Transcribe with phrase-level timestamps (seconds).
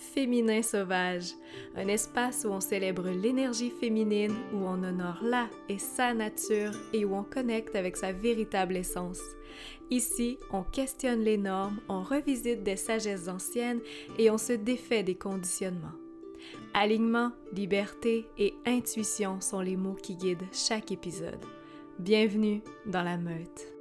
[0.00, 1.34] Féminin Sauvage,
[1.76, 7.04] un espace où on célèbre l'énergie féminine, où on honore la et sa nature et
[7.04, 9.20] où on connecte avec sa véritable essence.
[9.90, 13.80] Ici, on questionne les normes, on revisite des sagesses anciennes
[14.18, 15.88] et on se défait des conditionnements.
[16.72, 21.44] Alignement, liberté et intuition sont les mots qui guident chaque épisode.
[21.98, 23.74] Bienvenue dans la meute.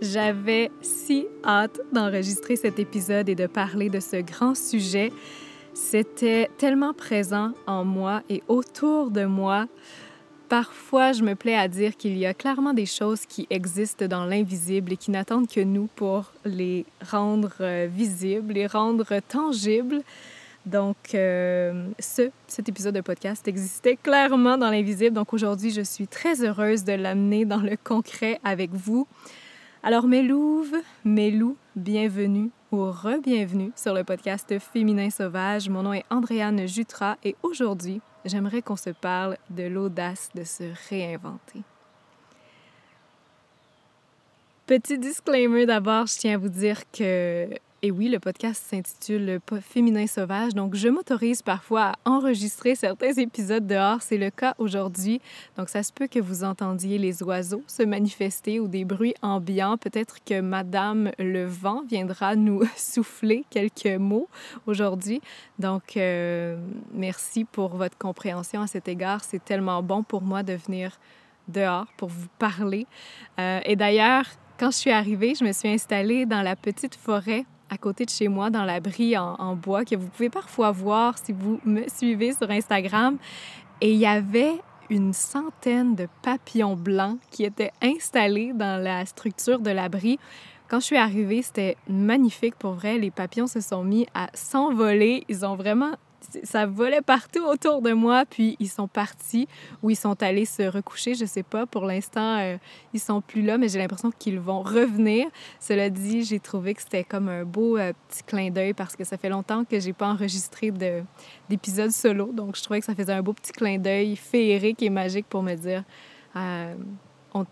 [0.00, 5.10] J'avais si hâte d'enregistrer cet épisode et de parler de ce grand sujet.
[5.74, 9.66] C'était tellement présent en moi et autour de moi.
[10.48, 14.24] Parfois, je me plais à dire qu'il y a clairement des choses qui existent dans
[14.24, 20.02] l'invisible et qui n'attendent que nous pour les rendre euh, visibles, les rendre tangibles.
[20.64, 25.14] Donc, euh, ce, cet épisode de podcast existait clairement dans l'invisible.
[25.14, 29.06] Donc, aujourd'hui, je suis très heureuse de l'amener dans le concret avec vous.
[29.84, 35.68] Alors, mes louves, mes loups, bienvenue ou re-bienvenue sur le podcast Féminin Sauvage.
[35.68, 40.64] Mon nom est Andréane Jutra et aujourd'hui, j'aimerais qu'on se parle de l'audace de se
[40.88, 41.62] réinventer.
[44.66, 47.48] Petit disclaimer d'abord, je tiens à vous dire que
[47.80, 53.68] et oui, le podcast s'intitule Féminin sauvage, donc je m'autorise parfois à enregistrer certains épisodes
[53.68, 54.02] dehors.
[54.02, 55.20] C'est le cas aujourd'hui.
[55.56, 59.76] Donc ça se peut que vous entendiez les oiseaux se manifester ou des bruits ambiants.
[59.76, 64.28] Peut-être que Madame le vent viendra nous souffler quelques mots
[64.66, 65.20] aujourd'hui.
[65.60, 66.58] Donc euh,
[66.92, 69.22] merci pour votre compréhension à cet égard.
[69.22, 70.98] C'est tellement bon pour moi de venir
[71.46, 72.88] dehors pour vous parler.
[73.38, 74.24] Euh, et d'ailleurs,
[74.58, 78.10] quand je suis arrivée, je me suis installée dans la petite forêt à côté de
[78.10, 81.82] chez moi, dans l'abri en, en, bois, que vous pouvez parfois voir si vous me
[81.88, 83.18] suivez sur Instagram.
[83.80, 89.58] Et il y avait une centaine de papillons blancs qui étaient installés dans la structure
[89.60, 90.18] de l'abri.
[90.68, 92.98] Quand je suis arrivée, c'était magnifique pour vrai.
[92.98, 95.24] Les papillons se sont mis à s'envoler.
[95.28, 95.92] Ils ont vraiment
[96.42, 99.48] ça volait partout autour de moi, puis ils sont partis
[99.82, 101.66] ou ils sont allés se recoucher, je sais pas.
[101.66, 102.56] Pour l'instant, euh,
[102.92, 105.26] ils sont plus là, mais j'ai l'impression qu'ils vont revenir.
[105.60, 109.04] Cela dit, j'ai trouvé que c'était comme un beau euh, petit clin d'œil parce que
[109.04, 110.72] ça fait longtemps que j'ai pas enregistré
[111.48, 114.90] d'épisode solo, donc je trouvais que ça faisait un beau petit clin d'œil féerique et
[114.90, 115.84] magique pour me dire
[116.36, 116.74] euh,
[117.34, 117.44] on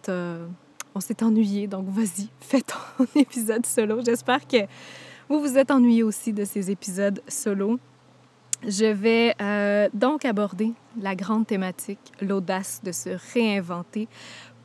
[0.95, 4.01] on s'est ennuyé, donc vas-y, fais ton épisode solo.
[4.03, 4.57] J'espère que
[5.29, 7.79] vous vous êtes ennuyé aussi de ces épisodes solo.
[8.67, 14.09] Je vais euh, donc aborder la grande thématique, l'audace de se réinventer.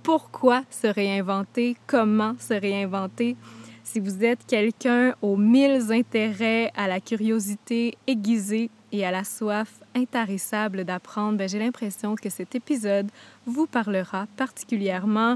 [0.02, 1.78] Pourquoi se réinventer?
[1.86, 3.36] Comment se réinventer?
[3.84, 9.72] Si vous êtes quelqu'un aux mille intérêts, à la curiosité aiguisée et à la soif
[9.94, 13.12] intarissable d'apprendre, ben, j'ai l'impression que cet épisode
[13.46, 15.36] vous parlera particulièrement.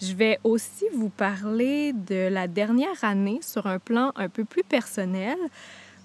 [0.00, 4.62] Je vais aussi vous parler de la dernière année sur un plan un peu plus
[4.62, 5.36] personnel.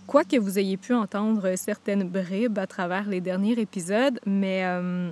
[0.08, 5.12] Quoi que vous ayez pu entendre certaines bribes à travers les derniers épisodes, mais euh,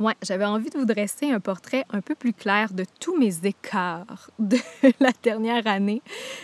[0.00, 3.44] ouais, j'avais envie de vous dresser un portrait un peu plus clair de tous mes
[3.44, 4.56] écarts de
[4.98, 6.00] la dernière année.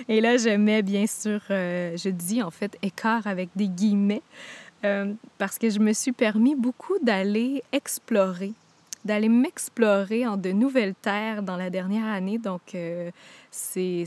[0.09, 4.23] Et là, je mets bien sûr, euh, je dis en fait écart avec des guillemets,
[4.85, 8.53] euh, parce que je me suis permis beaucoup d'aller explorer
[9.05, 12.37] d'aller m'explorer en de nouvelles terres dans la dernière année.
[12.37, 12.77] Donc,
[13.51, 14.05] c'est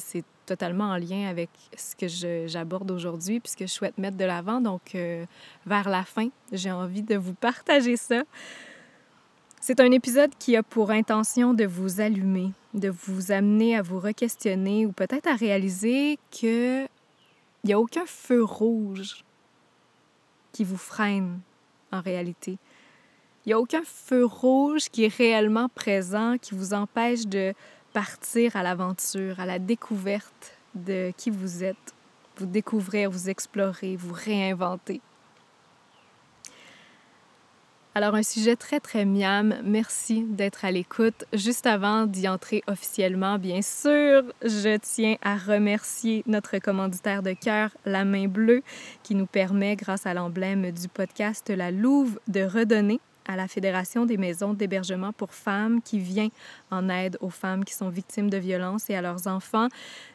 [0.52, 2.08] totalement en lien avec ce que
[2.48, 4.60] j'aborde aujourd'hui puis ce que je souhaite mettre de l'avant.
[4.60, 5.26] Donc, euh,
[5.66, 8.24] vers la fin, j'ai envie de vous partager ça.
[9.62, 14.00] C'est un épisode qui a pour intention de vous allumer, de vous amener à vous
[14.00, 16.90] re-questionner ou peut-être à réaliser qu'il
[17.64, 19.24] n'y a aucun feu rouge
[20.52, 21.40] qui vous freine
[21.94, 22.58] en réalité.
[23.46, 27.54] Il n'y a aucun feu rouge qui est réellement présent, qui vous empêche de
[27.94, 31.94] partir à l'aventure, à la découverte de qui vous êtes,
[32.38, 35.02] vous découvrir, vous explorer, vous réinventer.
[37.94, 39.54] Alors, un sujet très, très miam.
[39.66, 41.26] Merci d'être à l'écoute.
[41.34, 47.72] Juste avant d'y entrer officiellement, bien sûr, je tiens à remercier notre commanditaire de cœur,
[47.86, 48.64] La Main Bleue,
[49.04, 54.06] qui nous permet, grâce à l'emblème du podcast La Louve, de redonner à la Fédération
[54.06, 56.30] des maisons d'hébergement pour femmes qui vient
[56.70, 59.68] en aide aux femmes qui sont victimes de violences et à leurs enfants.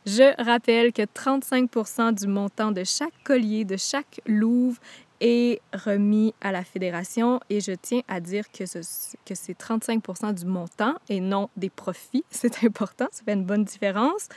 [0.04, 4.78] Je rappelle que 35 du montant de chaque collier, de chaque louve
[5.20, 10.44] est remis à la fédération et je tiens à dire que, que c'est 35% du
[10.44, 12.24] montant et non des profits.
[12.30, 14.28] C'est important, ça fait une bonne différence.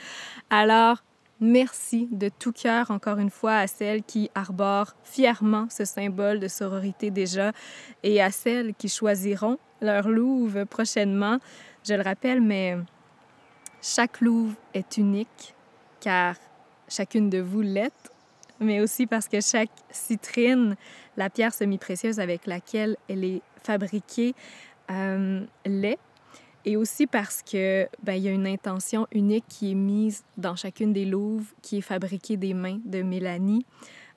[0.48, 1.02] Alors,
[1.40, 6.48] Merci de tout cœur encore une fois à celles qui arborent fièrement ce symbole de
[6.48, 7.52] sororité déjà
[8.02, 11.38] et à celles qui choisiront leur louve prochainement.
[11.88, 12.76] Je le rappelle, mais
[13.82, 15.54] Chaque louve est unique,
[16.00, 16.36] car
[16.86, 18.12] chacune de vous l'est,
[18.60, 20.76] mais aussi parce que chaque citrine,
[21.16, 24.34] la pierre semi-précieuse avec laquelle elle est fabriquée,
[24.90, 25.98] euh, l'est.
[26.64, 30.56] Et aussi parce que ben, il y a une intention unique qui est mise dans
[30.56, 33.64] chacune des louves, qui est fabriquée des mains de Mélanie.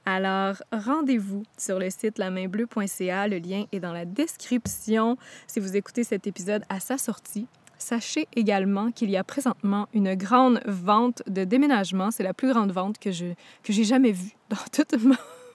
[0.06, 3.28] Alors, rendez-vous sur le site lamainbleue.ca.
[3.30, 5.18] Le lien est dans la description
[5.48, 7.48] si vous écoutez cet épisode à sa sortie.
[7.78, 12.12] Sachez également qu'il y a présentement une grande vente de déménagement.
[12.12, 13.26] C'est la plus grande vente que je
[13.64, 14.94] que j'ai jamais vue dans toute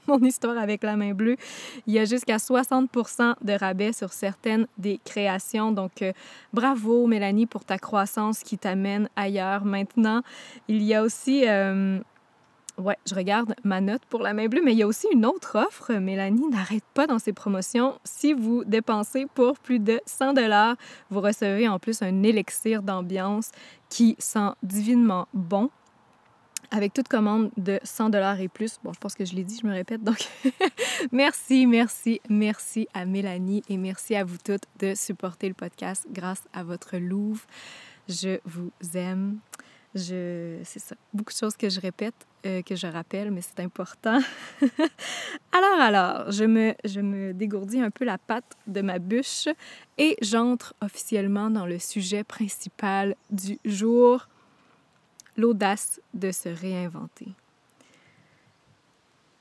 [0.19, 1.37] mon histoire avec la main bleue.
[1.87, 5.70] Il y a jusqu'à 60% de rabais sur certaines des créations.
[5.72, 6.12] Donc, euh,
[6.52, 10.22] bravo Mélanie pour ta croissance qui t'amène ailleurs maintenant.
[10.69, 11.46] Il y a aussi...
[11.46, 12.00] Euh,
[12.78, 15.26] Ouais, je regarde ma note pour la main bleue, mais il y a aussi une
[15.26, 15.93] autre offre.
[15.94, 17.99] Mélanie n'arrête pas dans ses promotions.
[18.05, 20.76] Si vous dépensez pour plus de 100 dollars,
[21.10, 23.50] vous recevez en plus un élixir d'ambiance
[23.88, 25.70] qui sent divinement bon.
[26.70, 28.79] Avec toute commande de 100 dollars et plus.
[28.85, 30.03] Bon, je pense que je l'ai dit, je me répète.
[30.05, 30.29] Donc,
[31.12, 36.43] merci, merci, merci à Mélanie et merci à vous toutes de supporter le podcast grâce
[36.53, 37.47] à votre louve.
[38.09, 39.38] Je vous aime.
[39.94, 40.94] Je, c'est ça.
[41.15, 42.15] Beaucoup de choses que je répète,
[42.47, 44.20] euh, que je rappelle, mais c'est important.
[45.53, 49.49] alors, alors, je me, je me dégourdis un peu la patte de ma bûche
[49.97, 54.29] et j'entre officiellement dans le sujet principal du jour,
[55.38, 57.29] l'audace de se réinventer.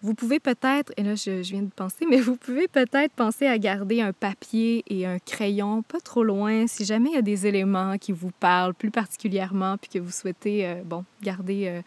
[0.04, 3.58] Vous pouvez peut-être, et là je, viens de penser, mais vous pouvez peut-être penser à
[3.58, 7.48] garder un papier et un crayon pas trop loin si jamais il y a des
[7.48, 11.82] éléments qui vous parlent plus particulièrement puis que vous souhaitez, euh, bon, garder euh,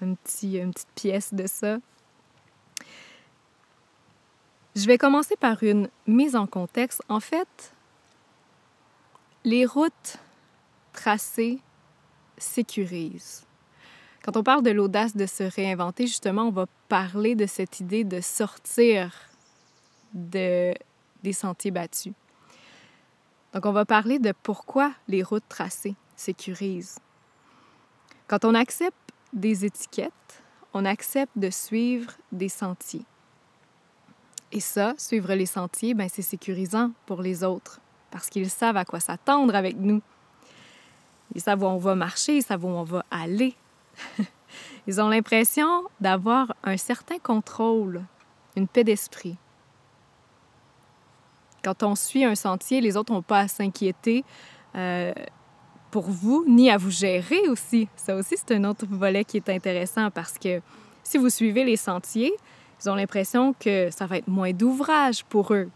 [0.00, 1.76] une petite pièce de ça.
[4.74, 7.02] Je vais commencer par une mise en contexte.
[7.10, 7.74] En fait,
[9.44, 10.16] les routes
[10.94, 11.60] tracées
[12.42, 13.46] sécurisent.
[14.22, 18.04] Quand on parle de l'audace de se réinventer, justement, on va parler de cette idée
[18.04, 19.12] de sortir
[20.14, 20.74] de,
[21.22, 22.12] des sentiers battus.
[23.52, 26.98] Donc, on va parler de pourquoi les routes tracées sécurisent.
[28.28, 28.96] Quand on accepte
[29.32, 30.12] des étiquettes,
[30.72, 33.04] on accepte de suivre des sentiers.
[34.52, 37.80] Et ça, suivre les sentiers, ben, c'est sécurisant pour les autres
[38.12, 40.02] parce qu'ils savent à quoi s'attendre avec nous.
[41.34, 43.56] Ils savent où on va marcher, ils savent où on va aller,
[44.86, 48.02] Ils ont l'impression d'avoir un certain contrôle,
[48.56, 49.36] une paix d'esprit.
[51.62, 54.24] Quand on suit un sentier, les autres n'ont pas à s'inquiéter
[54.74, 55.12] euh,
[55.92, 57.88] pour vous, ni à vous gérer aussi.
[57.94, 60.60] Ça aussi, c'est un autre volet qui est intéressant parce que
[61.04, 62.32] si vous suivez les sentiers,
[62.82, 65.70] ils ont l'impression que ça va être moins d'ouvrage pour eux.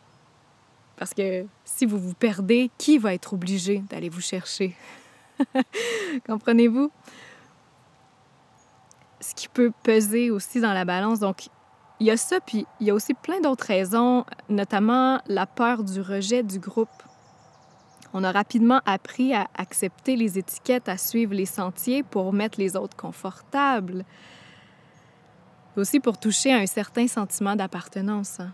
[0.97, 4.75] Parce que si vous vous perdez, qui va être obligé d'aller vous chercher?
[6.27, 6.91] Comprenez-vous?
[9.27, 11.21] ce qui peut peser aussi dans la balance.
[11.21, 11.49] Donc,
[11.99, 15.83] il y a ça, puis il y a aussi plein d'autres raisons, notamment la peur
[15.83, 16.89] du rejet du groupe.
[18.13, 22.77] On a rapidement appris à accepter les étiquettes, à suivre les sentiers pour mettre les
[22.77, 24.05] autres confortables.
[25.77, 28.41] Aussi pour toucher à un certain sentiment d'appartenance.
[28.41, 28.53] Hein.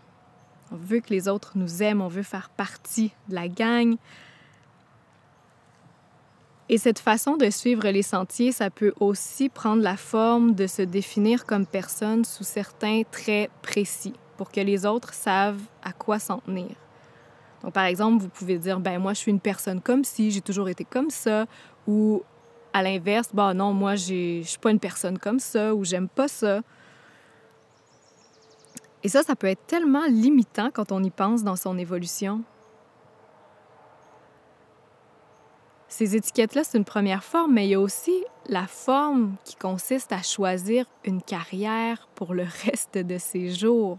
[0.73, 3.97] On veut que les autres nous aiment, on veut faire partie de la gang.
[6.73, 10.81] Et cette façon de suivre les sentiers, ça peut aussi prendre la forme de se
[10.81, 16.39] définir comme personne sous certains traits précis pour que les autres savent à quoi s'en
[16.39, 16.71] tenir.
[17.63, 20.41] Donc, par exemple, vous pouvez dire, ben moi, je suis une personne comme si, j'ai
[20.41, 21.45] toujours été comme ça,
[21.87, 22.23] ou
[22.73, 26.27] à l'inverse, ben non, moi, je suis pas une personne comme ça, ou j'aime pas
[26.27, 26.63] ça.
[29.03, 32.43] Et ça, ça peut être tellement limitant quand on y pense dans son évolution.
[35.93, 40.11] Ces étiquettes-là, c'est une première forme, mais il y a aussi la forme qui consiste
[40.11, 43.99] à choisir une carrière pour le reste de ses jours.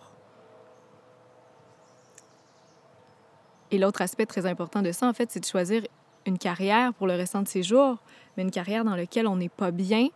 [3.70, 5.84] Et l'autre aspect très important de ça, en fait, c'est de choisir
[6.26, 8.00] une carrière pour le restant de ses jours,
[8.36, 10.08] mais une carrière dans laquelle on n'est pas bien,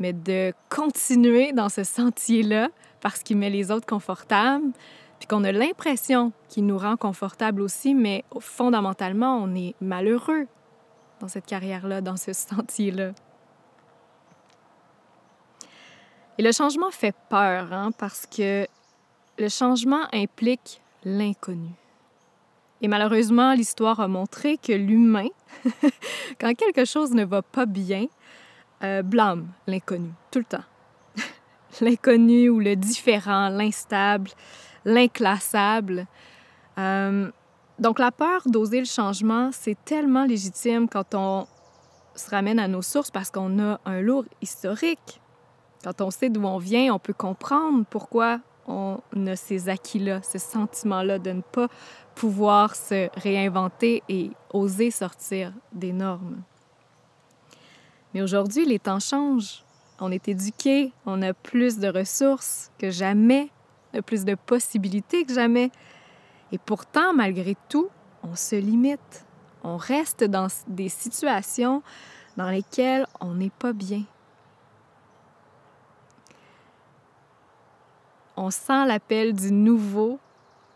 [0.00, 2.68] mais de continuer dans ce sentier-là
[3.00, 4.72] parce qu'il met les autres confortables,
[5.20, 10.48] puis qu'on a l'impression qu'il nous rend confortables aussi, mais fondamentalement, on est malheureux
[11.22, 13.12] dans cette carrière-là, dans ce sentier-là.
[16.36, 18.66] Et le changement fait peur, hein, parce que
[19.38, 21.70] le changement implique l'inconnu.
[22.80, 25.28] Et malheureusement, l'histoire a montré que l'humain,
[26.40, 28.06] quand quelque chose ne va pas bien,
[28.82, 30.64] euh, blâme l'inconnu, tout le temps.
[31.80, 34.30] l'inconnu ou le différent, l'instable,
[34.84, 36.06] l'inclassable.
[36.78, 37.30] Euh,
[37.82, 41.48] donc, la peur d'oser le changement, c'est tellement légitime quand on
[42.14, 45.20] se ramène à nos sources parce qu'on a un lourd historique.
[45.82, 50.38] Quand on sait d'où on vient, on peut comprendre pourquoi on a ces acquis-là, ce
[50.38, 51.66] sentiment-là de ne pas
[52.14, 56.42] pouvoir se réinventer et oser sortir des normes.
[58.14, 59.64] Mais aujourd'hui, les temps changent.
[59.98, 63.50] On est éduqué, on a plus de ressources que jamais,
[64.06, 65.72] plus de possibilités que jamais.
[66.52, 67.88] Et pourtant, malgré tout,
[68.22, 69.24] on se limite.
[69.64, 71.82] On reste dans des situations
[72.36, 74.04] dans lesquelles on n'est pas bien.
[78.36, 80.18] On sent l'appel du nouveau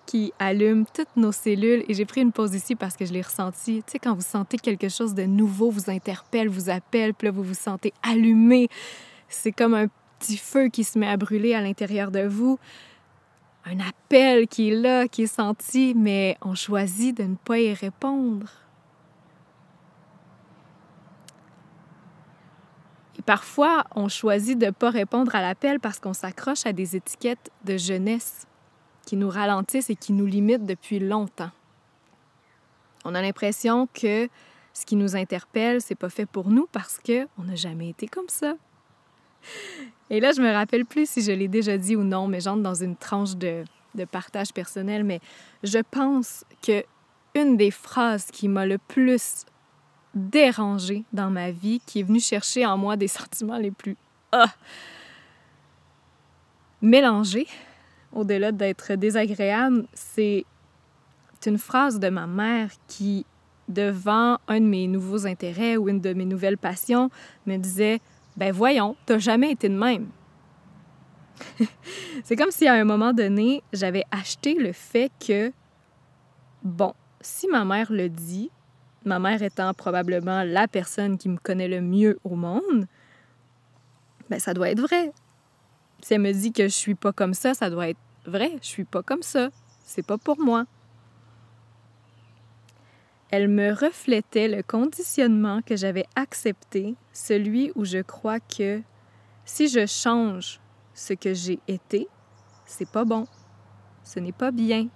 [0.06, 1.84] qui allume toutes nos cellules.
[1.88, 3.82] Et j'ai pris une pause ici parce que je l'ai ressenti.
[3.86, 7.32] Tu sais, quand vous sentez quelque chose de nouveau vous interpelle, vous appelle, puis là,
[7.32, 8.68] vous vous sentez allumé.
[9.28, 9.88] C'est comme un
[10.20, 12.58] petit feu qui se met à brûler à l'intérieur de vous.
[13.68, 17.74] Un appel qui est là, qui est senti, mais on choisit de ne pas y
[17.74, 18.48] répondre.
[23.18, 26.94] Et parfois, on choisit de ne pas répondre à l'appel parce qu'on s'accroche à des
[26.94, 28.46] étiquettes de jeunesse
[29.04, 31.50] qui nous ralentissent et qui nous limitent depuis longtemps.
[33.04, 34.28] On a l'impression que
[34.72, 38.06] ce qui nous interpelle, c'est pas fait pour nous parce que on n'a jamais été
[38.06, 38.54] comme ça.
[40.10, 42.62] Et là, je me rappelle plus si je l'ai déjà dit ou non, mais j'entre
[42.62, 43.64] dans une tranche de,
[44.10, 45.20] partage personnel, mais
[45.62, 46.84] je pense que
[47.34, 49.44] une des phrases qui m'a le plus
[50.14, 53.96] dérangée dans ma vie, qui est venue chercher en moi des sentiments les plus
[54.32, 54.52] ah,
[56.80, 57.46] mélangés,
[58.12, 60.44] au-delà d'être désagréable, c'est
[61.44, 63.24] une phrase de ma mère qui,
[63.68, 67.10] devant un de mes nouveaux intérêts ou une de mes nouvelles passions,
[67.46, 68.00] me disait
[68.36, 70.08] Ben voyons, t'as jamais été de même.
[72.24, 75.52] c'est comme si à un moment donné, j'avais acheté le fait que,
[76.62, 78.50] bon, si ma mère le dit,
[79.04, 82.86] ma mère étant probablement la personne qui me connaît le mieux au monde,
[84.28, 85.12] ben ça doit être vrai.
[86.02, 88.66] Si elle me dit que je suis pas comme ça, ça doit être vrai, je
[88.66, 89.48] suis pas comme ça.
[89.84, 90.64] C'est pas pour moi.
[93.30, 98.82] Elle me reflétait le conditionnement que j'avais accepté, celui où je crois que
[99.44, 100.60] si je change
[100.94, 102.08] ce que j'ai été,
[102.66, 103.26] c'est pas bon.
[104.04, 104.88] Ce n'est pas bien.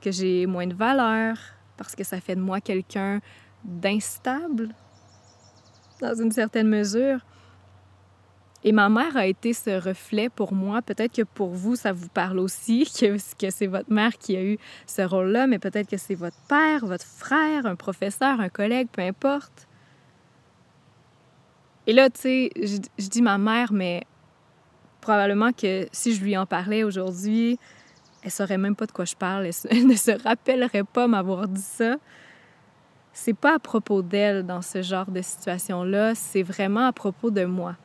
[0.00, 1.36] Que j'ai moins de valeur
[1.76, 3.20] parce que ça fait de moi quelqu'un
[3.64, 4.74] d'instable
[6.00, 7.20] dans une certaine mesure.
[8.62, 10.82] Et ma mère a été ce reflet pour moi.
[10.82, 14.44] Peut-être que pour vous, ça vous parle aussi, que, que c'est votre mère qui a
[14.44, 18.88] eu ce rôle-là, mais peut-être que c'est votre père, votre frère, un professeur, un collègue,
[18.92, 19.66] peu importe.
[21.86, 24.04] Et là, tu sais, je, dis ma mère, mais
[25.00, 27.58] probablement que si je lui en parlais aujourd'hui,
[28.22, 29.48] elle saurait même pas de quoi je parle.
[29.70, 31.96] Elle, ne se rappellerait pas m'avoir dit ça.
[33.14, 37.44] C'est pas à propos d'elle dans ce genre de situation-là, c'est vraiment à propos de
[37.44, 37.76] moi.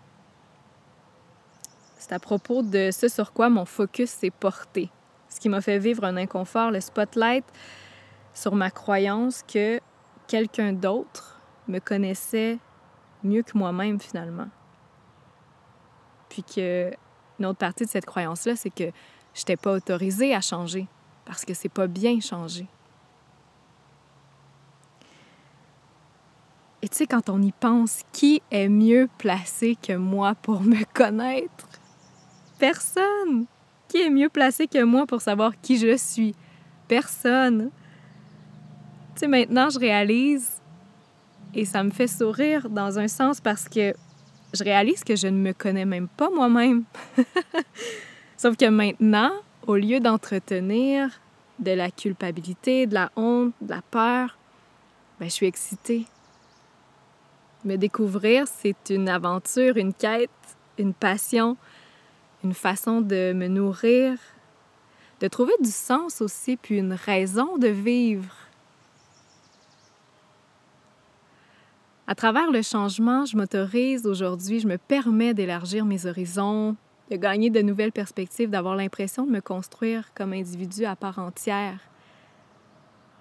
[2.07, 4.91] C'est à propos de ce sur quoi mon focus s'est porté,
[5.27, 7.43] ce qui m'a fait vivre un inconfort, le spotlight
[8.31, 9.79] sur ma croyance que
[10.27, 12.59] quelqu'un d'autre me connaissait
[13.23, 14.49] mieux que moi-même finalement.
[16.29, 16.91] Puis que
[17.39, 18.91] une autre partie de cette croyance-là, c'est que
[19.33, 20.87] je n'étais pas autorisée à changer
[21.25, 22.67] parce que c'est pas bien changer.
[26.83, 30.83] Et tu sais, quand on y pense, qui est mieux placé que moi pour me
[30.93, 31.65] connaître?
[32.59, 33.45] Personne.
[33.87, 36.35] Qui est mieux placé que moi pour savoir qui je suis?
[36.87, 37.69] Personne.
[39.13, 40.61] Tu sais, maintenant, je réalise,
[41.55, 43.93] et ça me fait sourire dans un sens parce que
[44.53, 46.83] je réalise que je ne me connais même pas moi-même.
[48.37, 49.31] Sauf que maintenant,
[49.65, 51.09] au lieu d'entretenir
[51.59, 54.37] de la culpabilité, de la honte, de la peur,
[55.19, 56.05] ben, je suis excitée.
[57.63, 60.29] Me découvrir, c'est une aventure, une quête,
[60.77, 61.55] une passion
[62.45, 64.19] une façon de me nourrir,
[65.19, 68.35] de trouver du sens aussi, puis une raison de vivre.
[72.05, 76.75] À travers le changement, je m'autorise aujourd'hui, je me permets d'élargir mes horizons,
[77.09, 81.79] de gagner de nouvelles perspectives, d'avoir l'impression de me construire comme individu à part entière.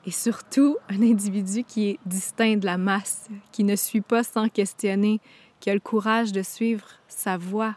[0.05, 4.51] Et surtout, un individu qui est distinct de la masse, qui ne suit pas sans
[4.51, 5.19] questionner,
[5.61, 7.77] qui a le courage de suivre sa voie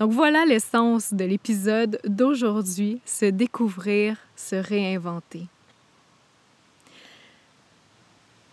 [0.00, 5.42] Donc voilà l'essence de l'épisode d'aujourd'hui, se découvrir, se réinventer.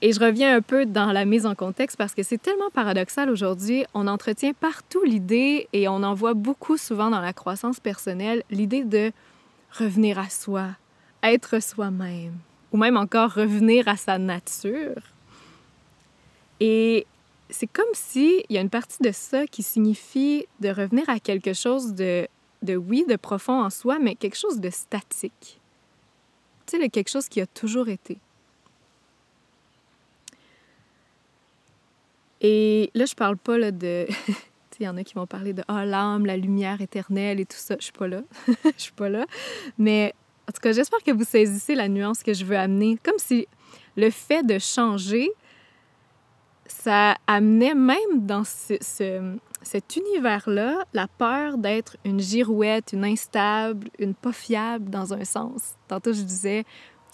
[0.02, 3.30] Et je reviens un peu dans la mise en contexte parce que c'est tellement paradoxal
[3.30, 3.86] aujourd'hui.
[3.94, 8.84] On entretient partout l'idée, et on en voit beaucoup souvent dans la croissance personnelle, l'idée
[8.84, 9.14] de
[9.72, 10.68] revenir à soi,
[11.24, 12.34] être soi-même,
[12.74, 15.02] ou même encore revenir à sa nature.
[16.60, 17.08] Et
[17.50, 21.20] c'est comme si il y a une partie de ça qui signifie de revenir à
[21.20, 22.28] quelque chose de,
[22.62, 25.60] de oui, de profond en soi, mais quelque chose de statique.
[26.66, 28.18] Tu sais, quelque chose qui a toujours été.
[32.42, 34.08] Et là, je parle pas là, de.
[34.80, 37.58] il y en a qui vont parler de ah, l'âme, la lumière éternelle et tout
[37.58, 37.76] ça.
[37.80, 38.22] Je suis pas là.
[38.48, 39.26] Je suis pas là.
[39.78, 40.14] Mais
[40.48, 42.98] en tout cas, j'espère que vous saisissez la nuance que je veux amener.
[43.04, 43.48] Comme si
[43.96, 45.30] le fait de changer,
[46.68, 48.78] ça amenait même dans ce,
[49.62, 55.76] cet univers-là la peur d'être une girouette, une instable, une pas fiable dans un sens.
[55.88, 56.66] Tantôt, je disais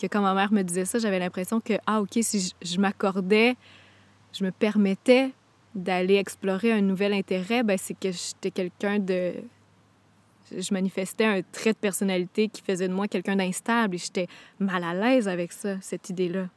[0.02, 3.56] que quand ma mère me disait ça, j'avais l'impression que, ah, OK, si je, m'accordais,
[4.34, 5.32] je me permettais
[5.76, 9.34] d'aller explorer un nouvel intérêt, ben c'est que j'étais quelqu'un de...
[10.56, 14.28] Je manifestais un trait de personnalité qui faisait de moi quelqu'un d'instable et j'étais
[14.60, 16.48] mal à l'aise avec ça, cette idée-là.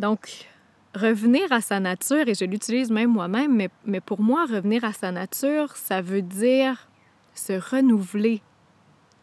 [0.00, 0.48] Donc,
[0.94, 4.94] revenir à sa nature, et je l'utilise même moi-même, mais, mais pour moi, revenir à
[4.94, 6.88] sa nature, ça veut dire
[7.34, 8.40] se renouveler.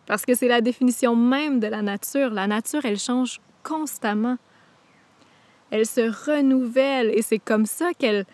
[0.05, 2.29] Parce que c'est la définition même de la nature.
[2.29, 4.37] La nature, elle change constamment.
[5.71, 8.25] Elle se renouvelle et c'est comme ça qu'elle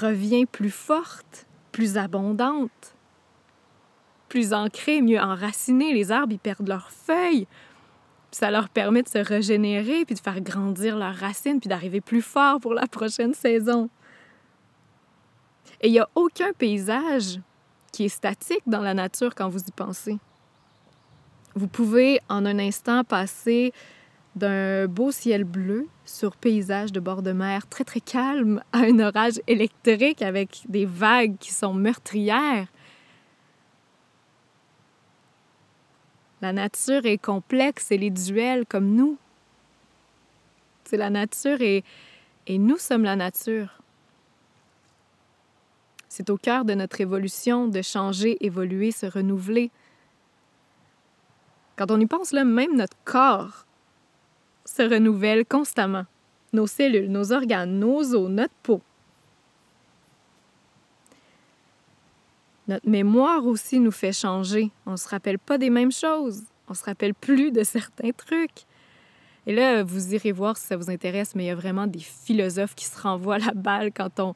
[0.00, 2.96] revient plus forte, plus abondante,
[4.30, 5.92] plus ancrée, mieux enracinée.
[5.92, 7.46] Les arbres, ils perdent leurs feuilles
[8.32, 12.22] ça leur permet de se régénérer, puis de faire grandir leurs racines, puis d'arriver plus
[12.22, 13.88] fort pour la prochaine saison.
[15.80, 17.40] Et il n'y a aucun paysage
[17.92, 20.18] qui est statique dans la nature quand vous y pensez.
[21.54, 23.72] Vous pouvez en un instant passer
[24.34, 28.98] d'un beau ciel bleu sur paysage de bord de mer très très calme à un
[28.98, 32.68] orage électrique avec des vagues qui sont meurtrières.
[36.42, 39.16] La nature est complexe et les duels comme nous.
[40.84, 41.84] C'est la nature et,
[42.48, 43.78] nous sommes la nature.
[46.08, 49.70] C'est au cœur de notre évolution de changer, évoluer, se renouveler.
[51.76, 53.64] Quand on y pense, même notre corps
[54.64, 56.06] se renouvelle constamment.
[56.52, 58.82] Nos cellules, nos organes, nos os, notre peau.
[62.68, 64.70] Notre mémoire aussi nous fait changer.
[64.86, 66.44] On ne se rappelle pas des mêmes choses.
[66.68, 68.66] On se rappelle plus de certains trucs.
[69.46, 71.98] Et là, vous irez voir si ça vous intéresse, mais il y a vraiment des
[71.98, 74.34] philosophes qui se renvoient la balle quand on,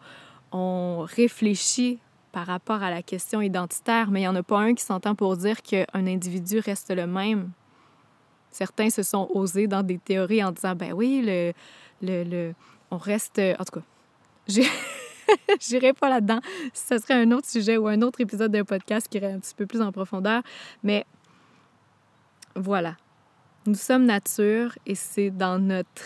[0.51, 2.01] on réfléchit
[2.33, 5.15] par rapport à la question identitaire, mais il n'y en a pas un qui s'entend
[5.15, 7.51] pour dire qu'un individu reste le même.
[8.51, 11.53] Certains se sont osés dans des théories en disant, ben oui, le,
[12.03, 12.55] le, le
[12.91, 13.39] on reste...
[13.39, 13.87] En tout cas,
[14.49, 14.67] j'ai...
[15.61, 16.41] J'irai pas là-dedans.
[16.73, 19.55] Ce serait un autre sujet ou un autre épisode d'un podcast qui irait un petit
[19.55, 20.43] peu plus en profondeur.
[20.83, 21.05] Mais
[22.55, 22.97] voilà.
[23.67, 26.03] Nous sommes nature et c'est dans notre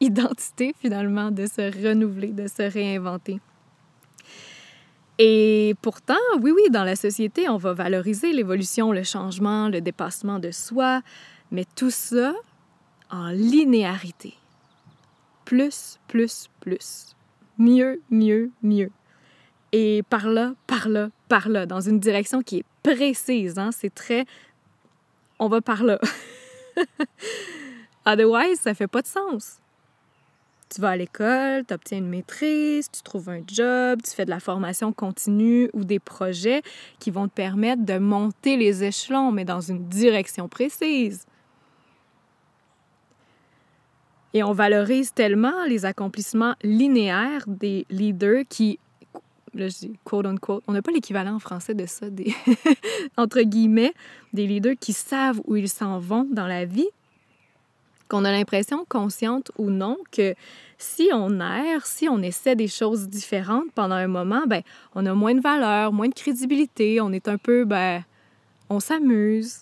[0.00, 3.40] identité finalement de se renouveler, de se réinventer.
[5.18, 10.38] Et pourtant, oui, oui, dans la société, on va valoriser l'évolution, le changement, le dépassement
[10.38, 11.02] de soi,
[11.50, 12.34] mais tout ça
[13.10, 14.34] en linéarité.
[15.44, 17.14] Plus, plus, plus
[17.58, 18.90] mieux, mieux, mieux.
[19.72, 23.58] Et par là, par là, par là, dans une direction qui est précise.
[23.58, 23.70] Hein?
[23.72, 24.26] C'est très...
[25.38, 25.98] On va par là.
[28.06, 29.58] Otherwise, ça fait pas de sens.
[30.74, 34.30] Tu vas à l'école, tu obtiens une maîtrise, tu trouves un job, tu fais de
[34.30, 36.62] la formation continue ou des projets
[36.98, 41.26] qui vont te permettre de monter les échelons, mais dans une direction précise.
[44.34, 48.78] Et on valorise tellement les accomplissements linéaires des leaders qui,
[49.54, 52.34] là je dis quote unquote, on n'a pas l'équivalent en français de ça, des
[53.16, 53.92] entre guillemets,
[54.32, 56.88] des leaders qui savent où ils s'en vont dans la vie,
[58.08, 60.34] qu'on a l'impression, consciente ou non, que
[60.78, 64.62] si on erre, si on essaie des choses différentes pendant un moment, ben
[64.94, 68.02] on a moins de valeur, moins de crédibilité, on est un peu, ben,
[68.68, 69.60] on s'amuse.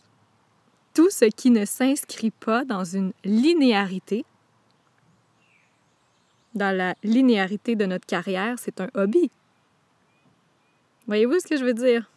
[0.94, 4.24] Tout ce qui ne s'inscrit pas dans une linéarité
[6.54, 9.30] dans la linéarité de notre carrière, c'est un hobby.
[11.06, 12.10] Voyez-vous ce que je veux dire?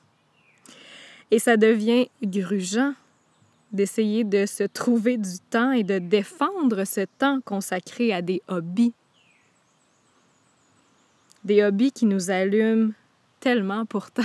[1.32, 2.94] Et ça devient grugeant
[3.72, 8.94] d'essayer de se trouver du temps et de défendre ce temps consacré à des hobbies.
[11.44, 12.92] Des hobbies qui nous allument
[13.40, 14.22] tellement pourtant.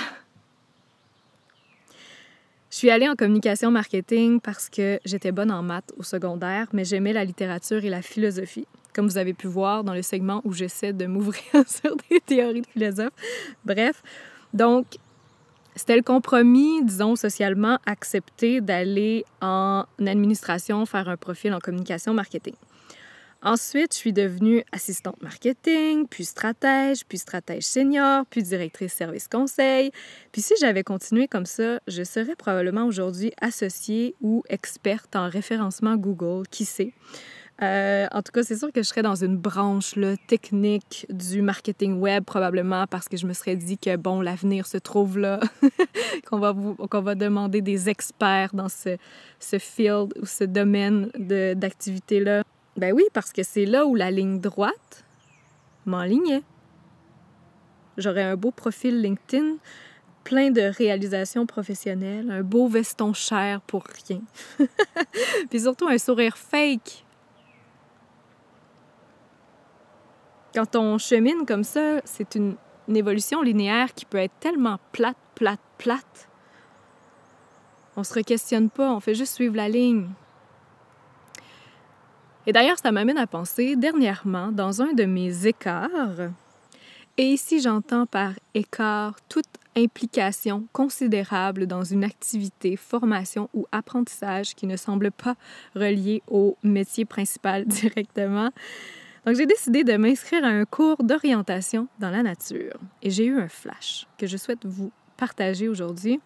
[2.70, 6.84] Je suis allée en communication marketing parce que j'étais bonne en maths au secondaire, mais
[6.84, 8.66] j'aimais la littérature et la philosophie
[8.98, 12.62] comme vous avez pu voir dans le segment où j'essaie de m'ouvrir sur des théories
[12.62, 13.12] de philosophes.
[13.64, 14.02] Bref,
[14.52, 14.86] donc,
[15.76, 22.54] C'était le compromis, disons, socialement accepté d'aller en administration faire un profil en communication marketing.
[23.40, 29.92] Ensuite, je suis devenue assistante marketing, puis stratège, puis stratège senior, puis directrice service conseil.
[30.32, 35.94] Puis si j'avais continué comme ça, je serais probablement aujourd'hui associée ou experte en référencement
[35.94, 36.92] Google, qui sait?
[37.60, 41.42] Euh, en tout cas, c'est sûr que je serais dans une branche là, technique du
[41.42, 45.40] marketing web, probablement parce que je me serais dit que, bon, l'avenir se trouve là,
[46.30, 46.54] qu'on va,
[47.00, 48.96] va demander des experts dans ce,
[49.40, 52.44] ce field ou ce domaine d'activité-là.
[52.76, 55.04] Ben oui, parce que c'est là où la ligne droite
[55.84, 56.42] m'enlignait.
[57.96, 59.56] J'aurais un beau profil LinkedIn,
[60.22, 64.20] plein de réalisations professionnelles, un beau veston cher pour rien.
[65.50, 67.04] Puis surtout un sourire fake
[70.54, 72.56] Quand on chemine comme ça, c'est une,
[72.94, 76.28] évolution linéaire qui peut être tellement plate, plate, plate.
[77.96, 80.08] On se re-questionne pas, on fait juste suivre la ligne.
[82.46, 86.30] Et d'ailleurs, ça m'amène à penser, dernièrement, dans un de mes écarts,
[87.20, 94.68] et ici j'entends par écart toute implication considérable dans une activité, formation ou apprentissage qui
[94.68, 95.34] ne semble pas
[95.74, 98.50] relié au métier principal directement,
[99.26, 102.74] donc, j'ai décidé de m'inscrire à un cours d'orientation dans la nature.
[103.02, 106.20] Et j'ai eu un flash que je souhaite vous partager aujourd'hui.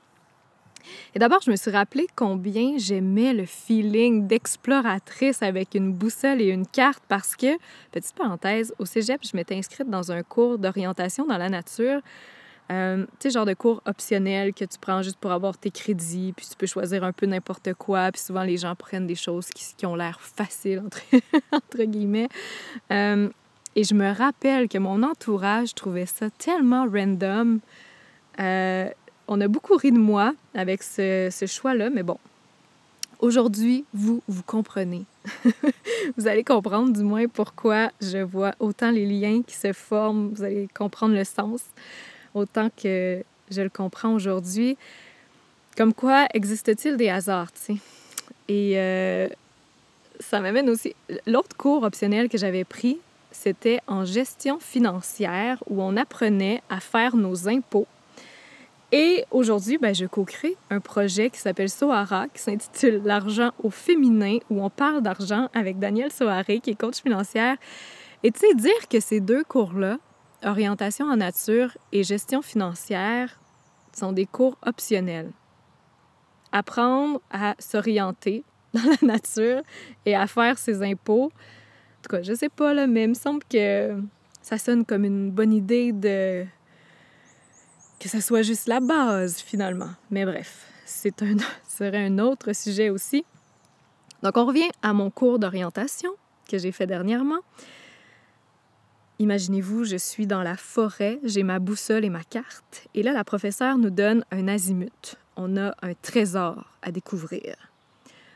[1.15, 6.49] Et d'abord, je me suis rappelé combien j'aimais le feeling d'exploratrice avec une boussole et
[6.49, 7.57] une carte parce que,
[7.93, 12.01] petite parenthèse, au cégep, je m'étais inscrite dans un cours d'orientation dans la nature
[12.73, 16.33] euh, tu sais, genre de cours optionnels que tu prends juste pour avoir tes crédits,
[16.35, 19.49] puis tu peux choisir un peu n'importe quoi, puis souvent les gens prennent des choses
[19.49, 21.03] qui, ont l'air faciles, entre,
[21.53, 22.29] entre guillemets.
[22.91, 23.29] Euh,
[23.77, 27.61] et je me rappelle que mon entourage trouvait ça tellement random.
[28.41, 28.89] Euh,
[29.29, 32.19] on a beaucoup ri de moi avec ce, ce choix-là, mais bon,
[33.19, 35.05] aujourd'hui, vous, vous comprenez.
[36.17, 40.43] vous allez comprendre du moins pourquoi je vois autant les liens qui se forment, vous
[40.43, 41.61] allez comprendre le sens
[42.35, 44.77] autant que je le comprends aujourd'hui.
[45.77, 47.77] Comme quoi existe-t-il des hasards, tu sais?
[48.49, 49.29] Et euh,
[50.21, 50.95] ça m'amène aussi.
[51.27, 52.99] L'autre cours optionnel que j'avais pris,
[53.31, 57.87] c'était en gestion financière où on apprenait à faire nos impôts.
[58.95, 64.37] Et aujourd'hui, ben, je co-crée un projet qui s'appelle Sohara, qui s'intitule L'argent au féminin,
[64.51, 67.57] où on parle d'argent avec Danielle Soharé, qui est coach financière.
[68.23, 69.97] Et tu sais, dire que ces deux cours-là,
[70.45, 73.41] orientation en nature et gestion financière
[73.97, 75.31] sont des cours optionnels.
[76.53, 79.63] Apprendre à s'orienter dans la nature
[80.07, 81.27] et à faire ses impôts.
[81.27, 84.01] En tout cas, je sais pas, là, mais il me semble que
[84.43, 86.45] ça sonne comme une bonne idée de
[88.01, 89.91] que ça soit juste la base finalement.
[90.11, 91.37] Mais bref, c'est un
[91.69, 93.25] serait un autre sujet aussi.
[94.23, 96.11] Donc on revient à mon cours d'orientation
[96.49, 97.41] que j'ai fait dernièrement.
[99.23, 103.23] Imaginez-vous, je suis dans la forêt, j'ai ma boussole et ma carte, et là, la
[103.23, 105.15] professeure nous donne un azimut.
[105.37, 107.55] On a un trésor à découvrir.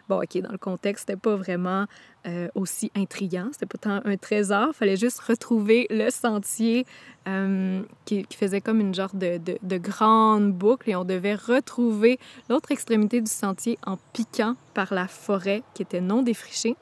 [0.09, 1.87] Bon, OK, dans le contexte, c'était pas vraiment
[2.29, 3.49] euh, aussi intriguant.
[3.51, 4.77] C'était pas tant un trésor.
[4.77, 6.87] Fallait juste retrouver le sentier
[7.27, 12.21] euh, qui, faisait comme une genre de, de, de, grande boucle et on devait retrouver
[12.49, 16.77] l'autre extrémité du sentier en piquant par la forêt qui était non défrichée.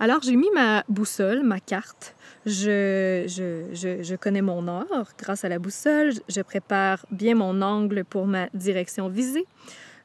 [0.00, 6.12] Alors, j'ai mis ma boussole, ma carte, je, connais mon nord grâce à la boussole.
[6.28, 9.46] Je prépare bien mon angle pour ma direction visée.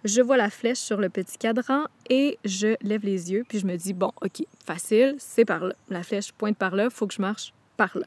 [0.04, 3.66] Je vois la flèche sur le petit cadran et je lève les yeux, puis je
[3.66, 5.74] me dis, bon, OK, facile, c'est par là.
[5.90, 8.06] La flèche pointe par là, faut que je marche par là.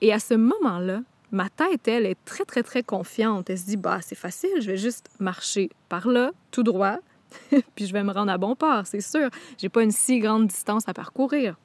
[0.00, 3.48] Et à ce moment-là, ma tête, elle, est très, très, très confiante.
[3.48, 6.98] Elle se dit, bah, c'est facile, je vais juste marcher par là, tout droit,
[7.74, 9.30] puis je vais me rendre à bon port, c'est sûr.
[9.58, 11.56] J'ai pas une si grande distance à parcourir.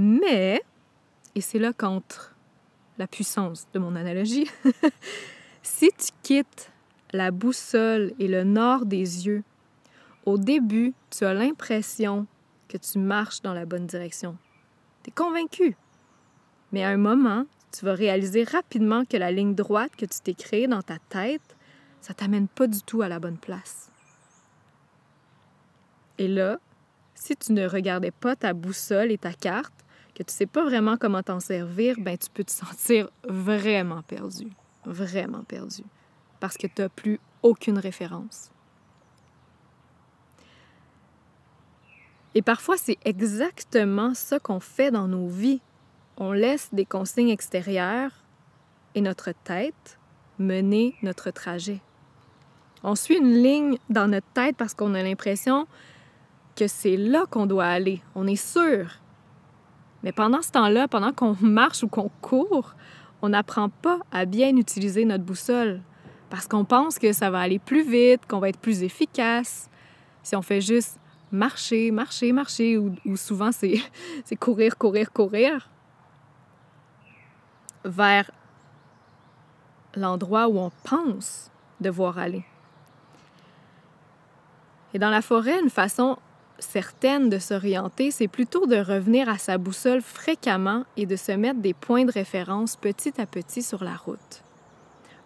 [0.00, 0.62] Mais,
[1.34, 2.36] et c'est là qu'entre
[2.98, 4.48] la puissance de mon analogie,
[5.64, 6.70] si tu quittes
[7.12, 9.42] la boussole et le nord des yeux,
[10.24, 12.28] au début, tu as l'impression
[12.68, 14.36] que tu marches dans la bonne direction.
[15.02, 15.76] Tu es convaincu.
[16.70, 20.34] Mais à un moment, tu vas réaliser rapidement que la ligne droite que tu t'es
[20.34, 21.56] créée dans ta tête,
[22.00, 23.90] ça t'amène pas du tout à la bonne place.
[26.18, 26.60] Et là,
[27.16, 29.74] si tu ne regardais pas ta boussole et ta carte,
[30.18, 34.48] que tu sais pas vraiment comment t'en servir, ben tu peux te sentir vraiment perdu,
[34.84, 35.84] vraiment perdu,
[36.40, 38.50] parce que tu n'as plus aucune référence.
[42.34, 45.60] Et parfois, c'est exactement ça qu'on fait dans nos vies.
[46.16, 48.10] On laisse des consignes extérieures
[48.94, 49.98] et notre tête
[50.38, 51.80] mener notre trajet.
[52.82, 55.66] On suit une ligne dans notre tête parce qu'on a l'impression
[56.54, 58.02] que c'est là qu'on doit aller.
[58.14, 59.00] On est sûr.
[60.02, 62.74] Mais pendant ce temps-là, pendant qu'on marche ou qu'on court,
[63.22, 65.80] on n'apprend pas à bien utiliser notre boussole
[66.30, 69.70] parce qu'on pense que ça va aller plus vite, qu'on va être plus efficace.
[70.22, 70.98] Si on fait juste
[71.32, 75.68] marcher, marcher, marcher, ou, souvent c'est courir, courir, courir,
[77.84, 78.30] vers
[79.94, 82.44] l'endroit où on pense devoir aller.
[84.94, 86.18] Et dans la forêt, une façon
[86.58, 91.60] certaine de s'orienter, c'est plutôt de revenir à sa boussole fréquemment et de se mettre
[91.60, 94.42] des points de référence petit à petit sur la route.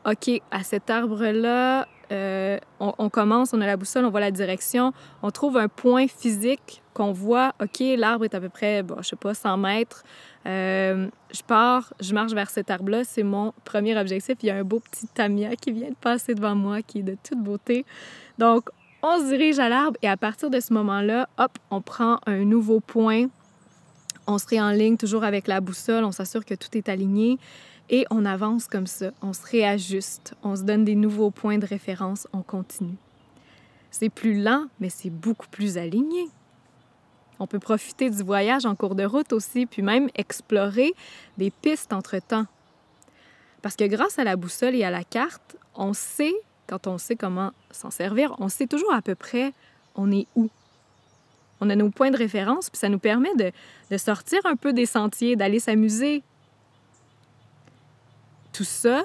[0.05, 4.93] OK, à cet arbre-là, euh, on, commence, on a la boussole, on voit la direction,
[5.23, 9.09] on trouve un point physique qu'on voit, OK, l'arbre est à peu près, bon, je
[9.09, 10.03] sais pas, 100 mètres.
[10.45, 14.37] Euh, je pars, je marche vers cet arbre-là, c'est mon premier objectif.
[14.43, 17.03] Il y a un beau petit tamia qui vient de passer devant moi, qui est
[17.05, 17.87] de toute beauté.
[18.39, 18.69] Donc,
[19.03, 22.45] on se dirige à l'arbre et à partir de ce moment-là, hop, on prend un
[22.45, 23.27] nouveau point.
[24.27, 27.39] On se réenligne toujours avec la boussole, on s'assure que tout est aligné
[27.91, 29.11] et on avance comme ça.
[29.21, 32.97] On se réajuste, on se donne des nouveaux points de référence, on continue.
[33.91, 36.29] C'est plus lent, mais c'est beaucoup plus aligné.
[37.39, 40.95] On peut profiter du voyage en cours de route aussi, puis même explorer
[41.39, 42.47] des pistes entre-temps.
[43.63, 46.35] Parce que grâce à la boussole et à la carte, on sait,
[46.67, 49.53] quand on sait comment s'en servir, on sait toujours à peu près
[49.95, 50.49] on est où.
[51.61, 53.53] On a nos points de référence, puis ça nous permet de,
[53.91, 56.23] de sortir un peu des sentiers, d'aller s'amuser.
[58.53, 59.05] Tout ça,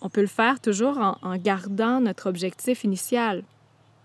[0.00, 3.42] on peut le faire toujours en, gardant notre objectif initial,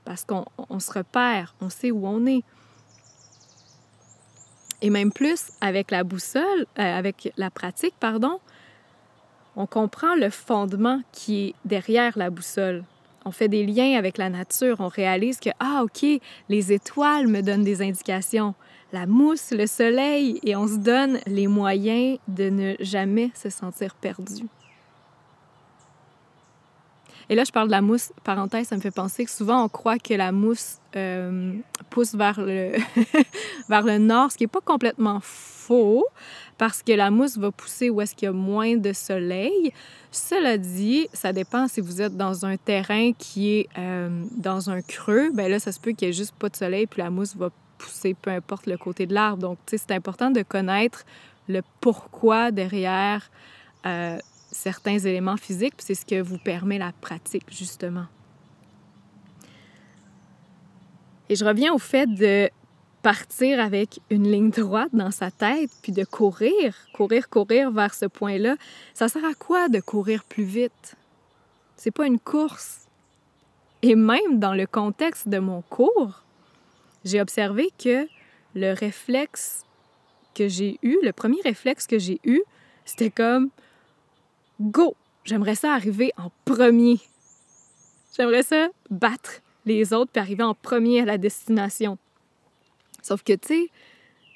[0.03, 2.43] parce qu'on on se repère, on sait où on est.
[4.81, 8.41] Et même plus, avec la boussole, euh, avec la pratique, pardon,
[9.55, 12.83] on comprend le fondement qui est derrière la boussole.
[13.25, 16.05] On fait des liens avec la nature, on réalise que, ah, OK,
[16.49, 18.53] les étoiles me donnent des indications,
[18.91, 23.95] la mousse, le soleil, et on se donne les moyens de ne jamais se sentir
[23.95, 24.43] perdu.
[27.33, 28.11] Et là, je parle de la mousse.
[28.23, 31.51] Parenthèse, ça me fait penser que souvent, on croit que la mousse euh,
[31.89, 32.73] pousse vers le,
[33.69, 36.05] vers le nord, ce qui n'est pas complètement faux,
[36.59, 39.73] parce que la mousse va pousser où est-ce qu'il y a moins de soleil.
[40.11, 44.83] Cela dit, ça dépend si vous êtes dans un terrain qui est euh, dans un
[44.83, 47.09] creux, ben là, ça se peut qu'il n'y ait juste pas de soleil, puis la
[47.09, 49.41] mousse va pousser peu importe le côté de l'arbre.
[49.41, 51.03] Donc, tu sais, c'est important de connaître
[51.47, 53.31] le pourquoi derrière
[53.87, 54.19] euh,
[54.53, 58.05] certains éléments physiques, puis c'est ce que vous permet la pratique, justement.
[61.29, 62.49] Et je reviens au fait de
[63.01, 68.05] partir avec une ligne droite dans sa tête, puis de courir, courir, courir vers ce
[68.05, 68.55] point-là.
[68.93, 70.95] Ça sert à quoi de courir plus vite?
[71.75, 72.87] C'est pas une course.
[73.81, 76.23] Et même dans le contexte de mon cours,
[77.03, 78.07] j'ai observé que
[78.55, 79.63] le réflexe
[80.33, 82.41] que j'ai eu, le premier réflexe que j'ai eu,
[82.85, 83.49] c'était comme
[84.63, 84.95] go!
[85.25, 86.99] J'aimerais ça arriver en premier.
[88.15, 91.97] J'aimerais ça battre les autres puis arriver en premier à la destination.
[93.01, 93.69] Sauf que, tu sais,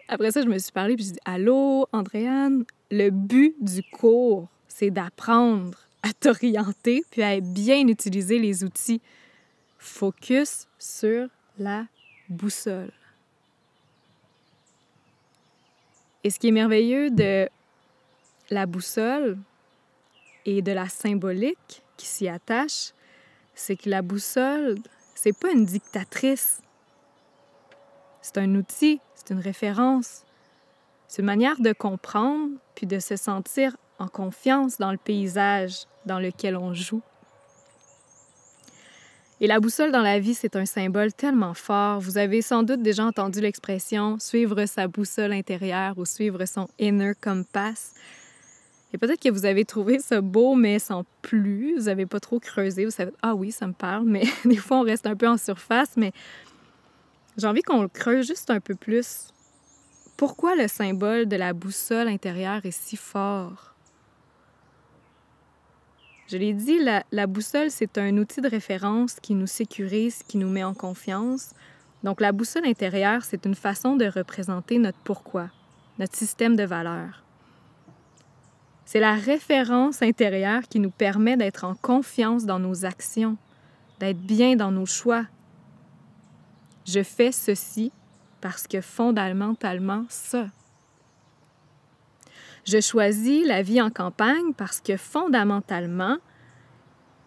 [0.07, 4.47] après ça, je me suis parlé puis je dis Allô, Andréane, le but du cours,
[4.67, 9.01] c'est d'apprendre à t'orienter puis à bien utiliser les outils.
[9.79, 11.27] Focus sur
[11.59, 11.85] la
[12.29, 12.91] boussole.
[16.23, 17.47] Et ce qui est merveilleux de
[18.49, 19.37] la boussole,
[20.47, 22.93] et de la symbolique qui s'y attache,
[23.53, 24.77] c'est que la boussole,
[25.13, 26.61] c'est pas une dictatrice.
[28.21, 30.23] C'est un outil, c'est une référence.
[31.07, 36.19] C'est une manière de comprendre puis de se sentir en confiance dans le paysage dans
[36.19, 37.01] lequel on joue.
[39.39, 41.99] Et la boussole dans la vie, c'est un symbole tellement fort.
[41.99, 47.13] Vous avez sans doute déjà entendu l'expression suivre sa boussole intérieure ou suivre son inner
[47.21, 47.93] compass.
[48.97, 51.77] Peut-être que vous avez trouvé ça beau, mais sans plus.
[51.77, 52.85] Vous n'avez pas trop creusé.
[52.85, 55.37] Vous savez, ah oui, ça me parle, mais des fois, on reste un peu en
[55.37, 55.97] surface.
[55.97, 56.11] Mais
[57.37, 59.29] j'ai envie qu'on le creuse juste un peu plus.
[60.17, 63.75] Pourquoi le symbole de la boussole intérieure est si fort?
[66.27, 66.79] Je l'ai dit,
[67.11, 71.53] la boussole, c'est un outil de référence qui nous sécurise, qui nous met en confiance.
[72.03, 75.49] Donc, la boussole intérieure, c'est une façon de représenter notre pourquoi,
[75.99, 77.26] notre système de valeurs.
[78.87, 83.35] C'est la référence intérieure qui nous permet d'être en confiance dans nos actions,
[83.99, 85.25] d'être bien dans nos choix.
[86.85, 87.91] Je fais ceci
[88.39, 90.47] parce que fondamentalement ça.
[92.63, 96.15] Je choisis la vie en campagne parce que fondamentalement,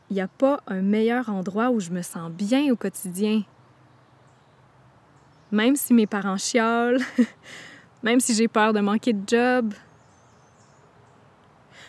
[0.08, 3.42] il n'y a pas un meilleur endroit où je me sens bien au quotidien.
[5.52, 7.02] Même si mes parents chiolent,
[8.02, 9.74] même si j'ai peur de manquer de job,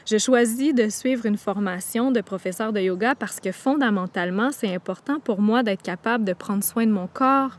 [0.06, 5.20] je choisis de suivre une formation de professeur de yoga parce que fondamentalement, c'est important
[5.20, 7.58] pour moi d'être capable de prendre soin de mon corps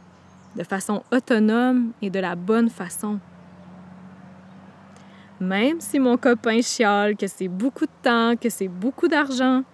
[0.57, 3.19] de façon autonome et de la bonne façon.
[5.41, 9.65] Même si mon copain chiale que c'est beaucoup de temps, que c'est beaucoup d'argent,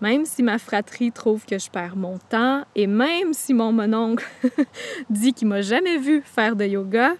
[0.00, 4.26] même si ma fratrie trouve que je perds mon temps et même si mon mononcle
[5.10, 7.14] dit qu'il m'a jamais vu faire de yoga,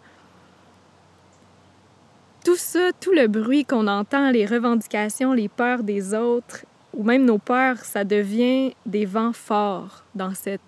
[2.46, 7.24] tout ça, tout le bruit qu'on entend, les revendications, les peurs des autres, ou même
[7.24, 10.60] nos peurs, ça devient des vents forts dans cette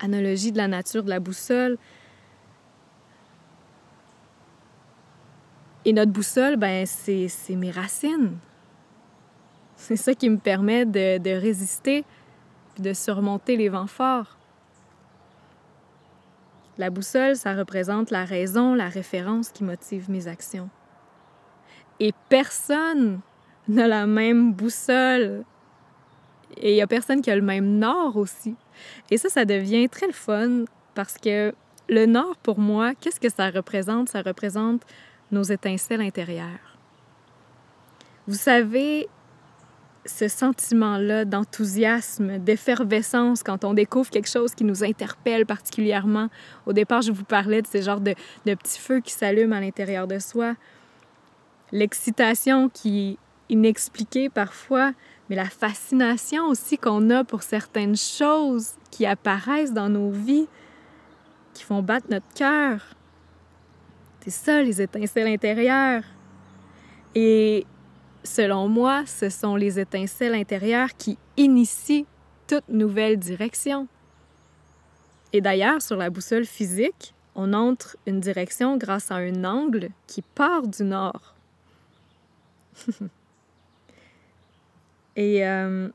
[0.00, 1.78] analogie de la nature de la boussole.
[5.84, 8.32] Et notre boussole, ben, c'est mes racines.
[9.76, 12.04] C'est ça qui me permet de, de résister,
[12.80, 14.38] de surmonter les vents forts.
[16.78, 20.68] La boussole, ça représente la raison, la référence qui motive mes actions.
[22.00, 23.20] Et personne
[23.68, 25.44] n'a la même boussole.
[26.56, 28.56] Et il n'y a personne qui a le même nord aussi.
[29.10, 31.54] Et ça, ça devient très le fun parce que
[31.88, 34.08] le nord, pour moi, qu'est-ce que ça représente?
[34.08, 34.82] Ça représente
[35.30, 36.78] nos étincelles intérieures.
[38.26, 39.08] Vous savez,
[40.06, 46.28] ce sentiment-là d'enthousiasme, d'effervescence quand on découvre quelque chose qui nous interpelle particulièrement.
[46.66, 48.14] Au départ, je vous parlais de ces genres de,
[48.46, 50.54] de petits feux qui s'allument à l'intérieur de soi.
[51.72, 54.92] L'excitation qui est inexpliquée parfois,
[55.28, 60.46] mais la fascination aussi qu'on a pour certaines choses qui apparaissent dans nos vies,
[61.54, 62.80] qui font battre notre cœur.
[64.20, 66.04] C'est ça, les étincelles intérieures.
[67.14, 67.66] Et
[68.24, 72.06] Selon moi, ce sont les étincelles intérieures qui initient
[72.46, 73.86] toute nouvelle direction.
[75.32, 80.22] Et d'ailleurs, sur la boussole physique, on entre une direction grâce à un angle qui
[80.22, 81.34] part du nord.
[85.16, 85.88] Et euh,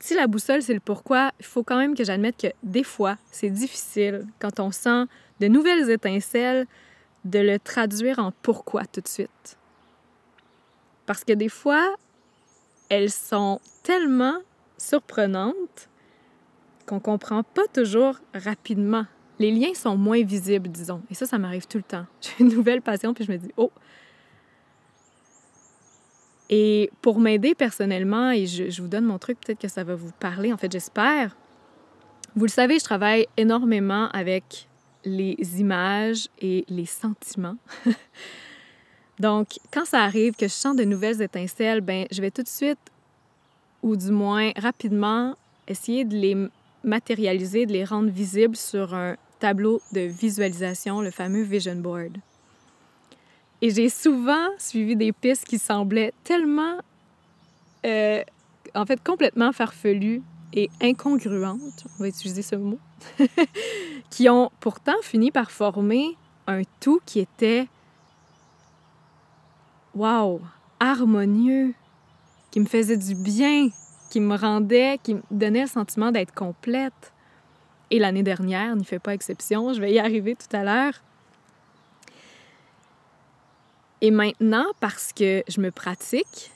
[0.00, 3.18] si la boussole, c'est le pourquoi, il faut quand même que j'admette que des fois,
[3.30, 5.04] c'est difficile quand on sent
[5.40, 6.66] de nouvelles étincelles
[7.24, 9.57] de le traduire en pourquoi tout de suite.
[11.08, 11.96] Parce que des fois,
[12.90, 14.40] elles sont tellement
[14.76, 15.88] surprenantes
[16.84, 19.06] qu'on comprend pas toujours rapidement.
[19.38, 21.00] Les liens sont moins visibles, disons.
[21.10, 22.04] Et ça, ça m'arrive tout le temps.
[22.20, 23.72] J'ai une nouvelle passion, puis je me dis, oh!
[26.50, 29.94] Et pour m'aider personnellement, et je, je, vous donne mon truc, peut-être que ça va
[29.94, 31.34] vous parler, en fait, j'espère.
[32.36, 34.68] Vous le savez, je travaille énormément avec
[35.06, 37.56] les images et les sentiments.
[39.18, 42.48] Donc, quand ça arrive que je sens de nouvelles étincelles, ben, je vais tout de
[42.48, 42.78] suite,
[43.82, 45.34] ou du moins rapidement,
[45.66, 46.36] essayer de les
[46.84, 52.18] matérialiser, de les rendre visibles sur un tableau de visualisation, le fameux vision board.
[53.60, 56.78] Et j'ai souvent suivi des pistes qui semblaient tellement,
[57.84, 58.22] euh,
[58.74, 62.78] en fait, complètement farfelues et incongruentes, on va utiliser ce mot,
[64.10, 67.66] qui ont pourtant fini par former un tout qui était
[69.94, 70.40] wow,
[70.80, 71.74] harmonieux,
[72.50, 73.68] qui me faisait du bien,
[74.10, 77.12] qui me rendait, qui me donnait le sentiment d'être complète.
[77.90, 80.94] Et l'année dernière n'y fait pas exception, je vais y arriver tout à l'heure.
[84.00, 86.52] Et maintenant, parce que je me pratique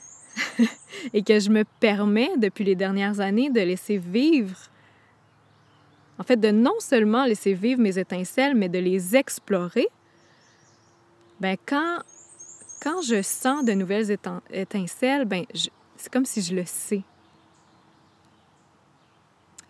[1.13, 4.57] et que je me permets depuis les dernières années de laisser vivre,
[6.19, 9.87] en fait, de non seulement laisser vivre mes étincelles, mais de les explorer,
[11.39, 11.99] ben quand
[12.83, 14.11] quand je sens de nouvelles
[14.51, 15.45] étincelles, ben,
[15.95, 17.01] c'est comme si je le sais.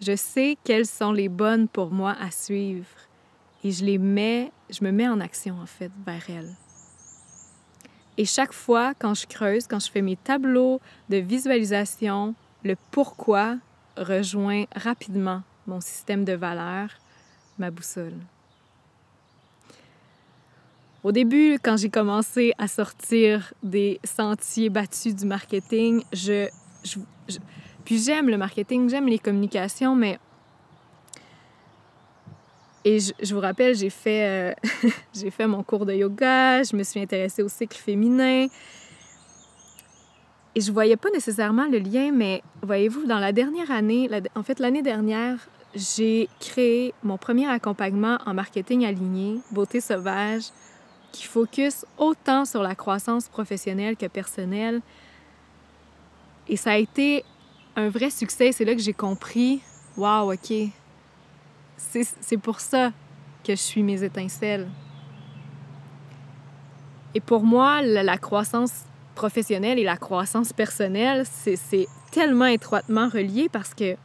[0.01, 2.87] Je sais quelles sont les bonnes pour moi à suivre
[3.63, 6.55] et je les mets, je me mets en action en fait vers elles.
[8.17, 13.57] Et chaque fois, quand je creuse, quand je fais mes tableaux de visualisation, le pourquoi
[13.95, 16.89] rejoint rapidement mon système de valeurs,
[17.59, 18.17] ma boussole.
[21.03, 26.47] Au début, quand j'ai commencé à sortir des sentiers battus du marketing, je,
[27.83, 30.17] puis j'aime le marketing, j'aime les communications, mais
[32.85, 34.89] et je, vous rappelle, j'ai fait, euh,
[35.31, 38.47] fait mon cours de yoga, je me suis intéressée au cycle féminin.
[40.55, 44.59] Et je voyais pas nécessairement le lien, mais voyez-vous, dans la dernière année, en fait
[44.59, 45.37] l'année dernière,
[45.75, 50.43] j'ai créé mon premier accompagnement en marketing aligné, beauté sauvage,
[51.13, 54.81] qui focus autant sur la croissance professionnelle que personnelle.
[56.49, 57.23] Et ça a été
[57.77, 58.51] un vrai succès.
[58.51, 59.61] C'est là que j'ai compris,
[59.95, 60.53] waouh, OK,
[61.77, 62.91] c'est pour ça
[63.43, 64.67] que je suis mes étincelles.
[67.13, 73.75] Et pour moi, la, croissance professionnelle et la croissance personnelle, c'est tellement étroitement relié parce
[73.75, 73.95] que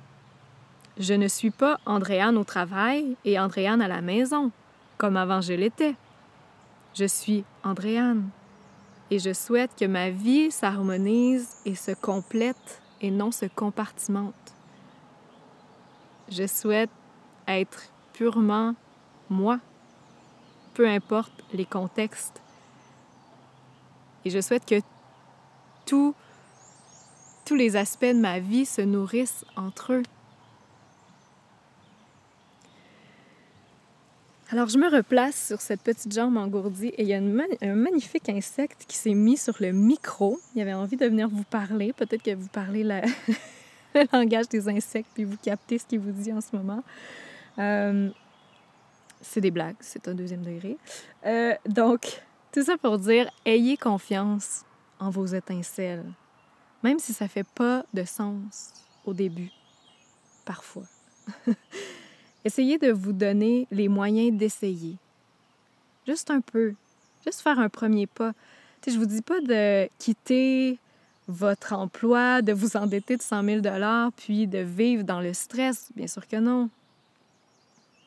[0.98, 4.50] je ne suis pas Andréane au travail et Andréane à la maison,
[4.98, 5.94] comme avant je l'étais.
[6.98, 8.28] Je suis Andréane.
[9.12, 14.34] Et je souhaite que ma vie s'harmonise et se complète et non se compartimente.
[16.28, 16.90] Je souhaite
[17.46, 17.84] être
[18.14, 18.74] purement
[19.30, 19.60] moi,
[20.74, 22.42] peu importe les contextes.
[24.24, 24.80] Et je souhaite que
[25.86, 26.14] tous
[27.52, 30.02] les aspects de ma vie se nourrissent entre eux.
[34.50, 38.30] Alors, je me replace sur cette petite jambe engourdie et il y a un magnifique
[38.30, 40.40] insecte qui s'est mis sur le micro.
[40.54, 41.92] Il avait envie de venir vous parler.
[41.92, 42.82] Peut-être que vous parlez
[43.94, 46.82] le langage des insectes puis vous captez ce qu'il vous dit en ce moment.
[47.58, 48.08] Euh,
[49.20, 50.78] c'est des blagues, c'est un deuxième degré.
[51.26, 54.64] Euh, donc, tout ça pour dire, ayez confiance
[54.98, 56.06] en vos étincelles,
[56.82, 58.72] même si ça fait pas de sens
[59.04, 59.50] au début,
[60.46, 60.84] parfois.
[62.44, 64.96] Essayez de vous donner les moyens d'essayer.
[66.06, 66.74] Juste un peu.
[67.24, 68.32] Juste faire un premier pas.
[68.86, 70.78] Je je vous dis pas de quitter
[71.26, 73.60] votre emploi, de vous endetter de 100 000
[74.16, 75.90] puis de vivre dans le stress.
[75.94, 76.70] Bien sûr que non.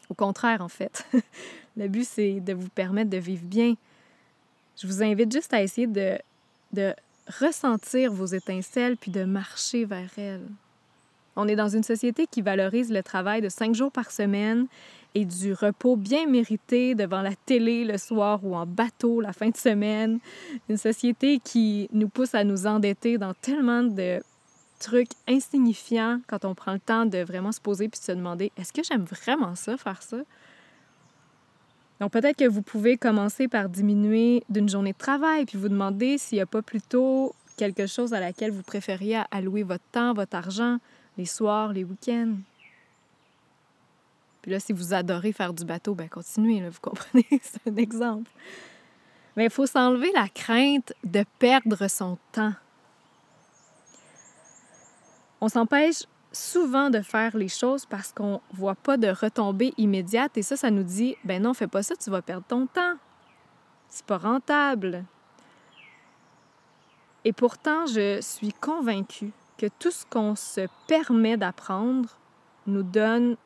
[0.09, 1.05] Au contraire, en fait.
[1.77, 3.75] le but, c'est de vous permettre de vivre bien.
[4.75, 6.17] Je vous invite juste à essayer de,
[6.73, 6.93] de
[7.39, 10.47] ressentir vos étincelles puis de marcher vers elles.
[11.41, 14.67] On est dans une société qui valorise le travail de cinq jours par semaine
[15.15, 19.49] et du repos bien mérité devant la télé le soir ou en bateau la fin
[19.49, 20.19] de semaine.
[20.69, 24.21] Une société qui nous pousse à nous endetter dans tellement de
[24.79, 28.71] trucs insignifiants quand on prend le temps de vraiment se poser puis se demander est-ce
[28.71, 30.17] que j'aime vraiment ça, faire ça?
[31.99, 36.19] Donc peut-être que vous pouvez commencer par diminuer d'une journée de travail puis vous demander
[36.19, 40.35] s'il n'y a pas plutôt quelque chose à laquelle vous préfériez allouer votre temps, votre
[40.35, 40.77] argent,
[41.17, 42.35] les soirs, les week-ends.
[44.41, 48.31] Puis là, si vous adorez faire du bateau, ben continuez, vous comprenez, c'est un exemple.
[49.35, 52.53] Mais il faut s'enlever la crainte de perdre son temps.
[55.39, 60.37] On s'empêche souvent de faire les choses parce qu'on ne voit pas de retombée immédiate
[60.37, 62.95] et ça, ça nous dit, ben non, fais pas ça, tu vas perdre ton temps.
[63.89, 65.03] C'est pas rentable.
[67.23, 69.31] Et pourtant, je suis convaincue
[69.61, 72.09] que tout ce qu'on se permet d'apprendre
[72.65, 73.37] nous donne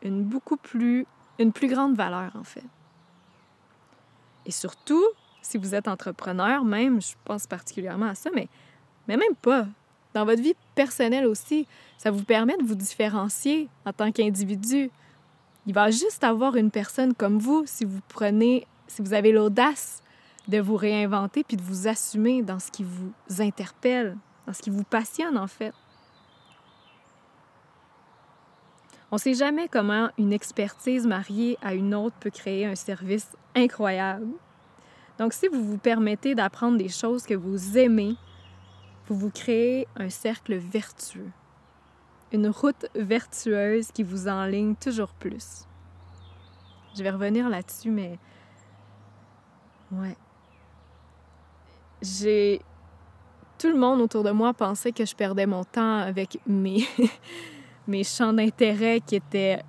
[0.00, 1.04] une beaucoup plus,
[1.38, 2.64] une plus grande valeur, en fait.
[4.46, 5.04] Et surtout,
[5.42, 8.48] si vous êtes entrepreneur, même, je pense particulièrement à ça, mais,
[9.08, 9.66] mais même pas.
[10.14, 11.66] Dans votre vie personnelle aussi,
[11.98, 14.90] ça vous permet de vous différencier en tant qu'individu.
[15.66, 20.02] Il va juste avoir une personne comme vous si vous prenez, si vous avez l'audace
[20.48, 23.12] de vous réinventer puis de vous assumer dans ce qui vous
[23.42, 24.16] interpelle,
[24.48, 25.74] dans ce qui vous passionne en fait.
[29.10, 33.36] On ne sait jamais comment une expertise mariée à une autre peut créer un service
[33.54, 34.26] incroyable.
[35.18, 38.16] Donc si vous vous permettez d'apprendre des choses que vous aimez,
[39.06, 41.30] vous vous créez un cercle vertueux,
[42.32, 45.66] une route vertueuse qui vous enligne toujours plus.
[46.96, 48.18] Je vais revenir là-dessus, mais
[49.92, 50.16] ouais.
[52.00, 52.62] J'ai
[53.58, 56.86] tout le monde autour de moi pensait que je perdais mon temps avec mes,
[57.88, 59.60] mes champs d'intérêt qui étaient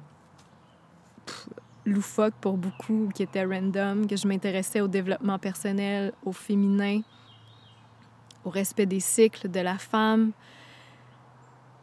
[1.85, 7.01] loufoques pour beaucoup, qui étaient random, que je m'intéressais au développement personnel, au féminin,
[8.45, 10.31] au respect des cycles de la femme,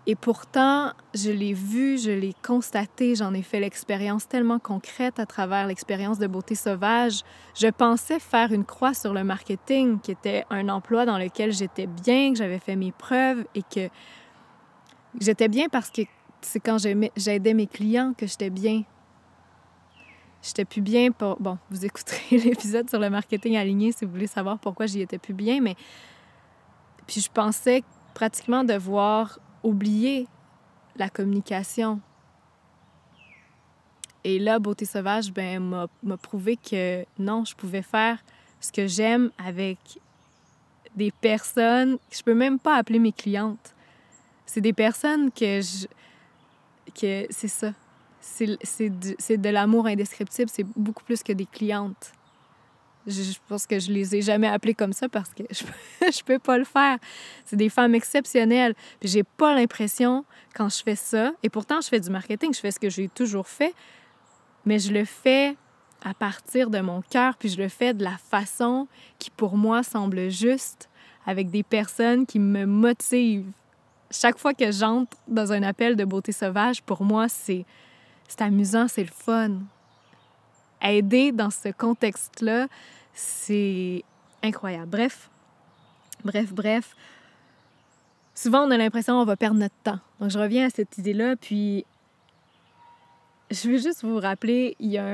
[0.08, 5.26] et pourtant, je l'ai vu, je l'ai constaté, j'en ai fait l'expérience tellement concrète à
[5.26, 7.22] travers l'expérience de beauté sauvage.
[7.56, 11.88] Je pensais faire une croix sur le marketing, qui était un emploi dans lequel j'étais
[11.88, 13.88] bien, que j'avais fait mes preuves et que
[15.20, 16.02] j'étais bien parce que
[16.40, 18.84] c'est quand j'aidais mes clients que j'étais bien.
[20.40, 21.40] J'étais plus bien pour...
[21.40, 25.18] Bon, vous écouterez l'épisode sur le marketing aligné si vous voulez savoir pourquoi j'y étais
[25.18, 25.74] plus bien, mais...
[27.08, 27.82] Puis je pensais
[28.14, 30.26] pratiquement devoir oublier
[30.96, 32.00] la communication.
[34.24, 38.18] Et là, Beauté Sauvage ben, m'a prouvé que non, je pouvais faire
[38.60, 39.78] ce que j'aime avec
[40.96, 43.74] des personnes que je peux même pas appeler mes clientes.
[44.46, 45.86] C'est des personnes que je.
[46.98, 47.72] que c'est ça.
[48.20, 52.12] C'est de, de l'amour indescriptible, c'est beaucoup plus que des clientes.
[53.06, 55.64] Je, pense que je les ai jamais appelées comme ça parce que je,
[56.10, 56.98] je peux pas le faire.
[57.44, 58.74] C'est des femmes exceptionnelles.
[59.00, 62.60] Puis j'ai pas l'impression, quand je fais ça, et pourtant je fais du marketing, je
[62.60, 63.74] fais ce que j'ai toujours fait,
[64.64, 65.56] mais je le fais
[66.04, 68.86] à partir de mon cœur, puis je le fais de la façon
[69.18, 70.88] qui pour moi semble juste,
[71.26, 73.50] avec des personnes qui me motivent.
[74.10, 77.64] Chaque fois que j'entre dans un appel de beauté sauvage, pour moi, c'est
[78.38, 79.58] amusant, c'est le fun.
[80.80, 82.68] Aider dans ce contexte-là,
[83.16, 84.04] c'est
[84.42, 84.90] incroyable.
[84.90, 85.30] Bref,
[86.24, 86.94] bref, bref.
[88.34, 89.98] Souvent, on a l'impression qu'on va perdre notre temps.
[90.20, 91.86] Donc, je reviens à cette idée-là, puis
[93.50, 95.06] je veux juste vous rappeler, il y a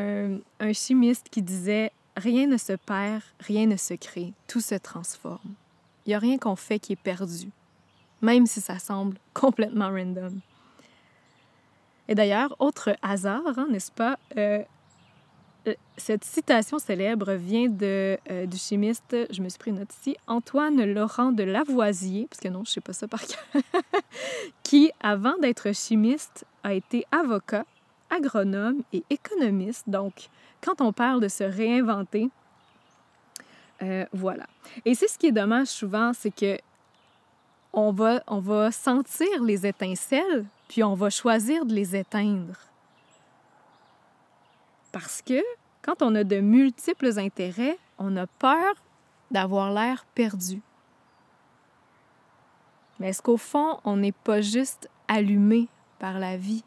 [0.61, 5.55] un, chimiste qui disait Rien ne se perd, rien ne se crée, tout se transforme.
[6.05, 7.49] Il n'y a rien qu'on fait qui est perdu,
[8.21, 10.41] même si ça semble complètement random.
[12.09, 14.19] Et d'ailleurs, autre hasard, hein, n'est-ce pas?
[14.37, 14.63] Euh,
[15.97, 20.17] cette citation célèbre vient de, euh, du chimiste, je me suis pris une note ici,
[20.27, 23.63] Antoine Laurent de Lavoisier, parce que non, je ne sais pas ça par cœur,
[24.63, 27.65] qui, avant d'être chimiste, a été avocat
[28.11, 29.89] agronome et économiste.
[29.89, 30.29] Donc,
[30.61, 32.29] quand on parle de se réinventer,
[33.83, 34.47] euh, voilà.
[34.85, 36.59] Et c'est ce qui est dommage souvent, c'est que
[37.73, 42.72] on va, on va sentir les étincelles, puis on va choisir de les éteindre.
[44.93, 45.43] Parce que
[45.83, 48.75] quand on a de multiples intérêts, on a peur
[49.31, 50.61] d'avoir l'air perdu.
[53.01, 55.69] Mais est-ce qu'au fond, on n'est pas juste allumé
[55.99, 56.63] par la vie?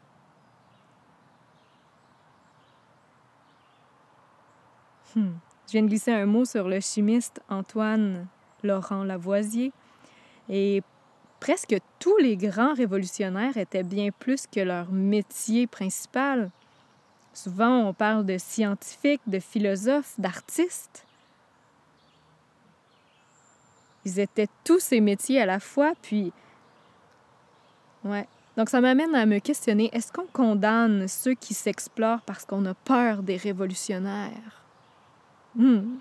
[5.14, 5.32] Hmm.
[5.66, 8.26] Je viens de glisser un mot sur le chimiste Antoine
[8.62, 9.72] Laurent Lavoisier.
[10.48, 10.82] Et
[11.40, 16.50] presque tous les grands révolutionnaires étaient bien plus que leur métier principal.
[17.36, 21.04] Souvent, on parle de scientifiques, de philosophes, d'artistes.
[24.06, 26.32] Ils étaient tous ces métiers à la fois, puis...
[28.04, 28.26] Ouais.
[28.56, 32.72] Donc, ça m'amène à me questionner, est-ce qu'on condamne ceux qui s'explorent parce qu'on a
[32.72, 34.62] peur des révolutionnaires?
[35.54, 35.98] Hmm.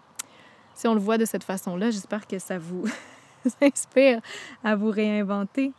[0.74, 2.86] Si on le voit de cette façon-là, j'espère que ça vous
[3.62, 4.22] inspire
[4.64, 5.74] à vous réinventer.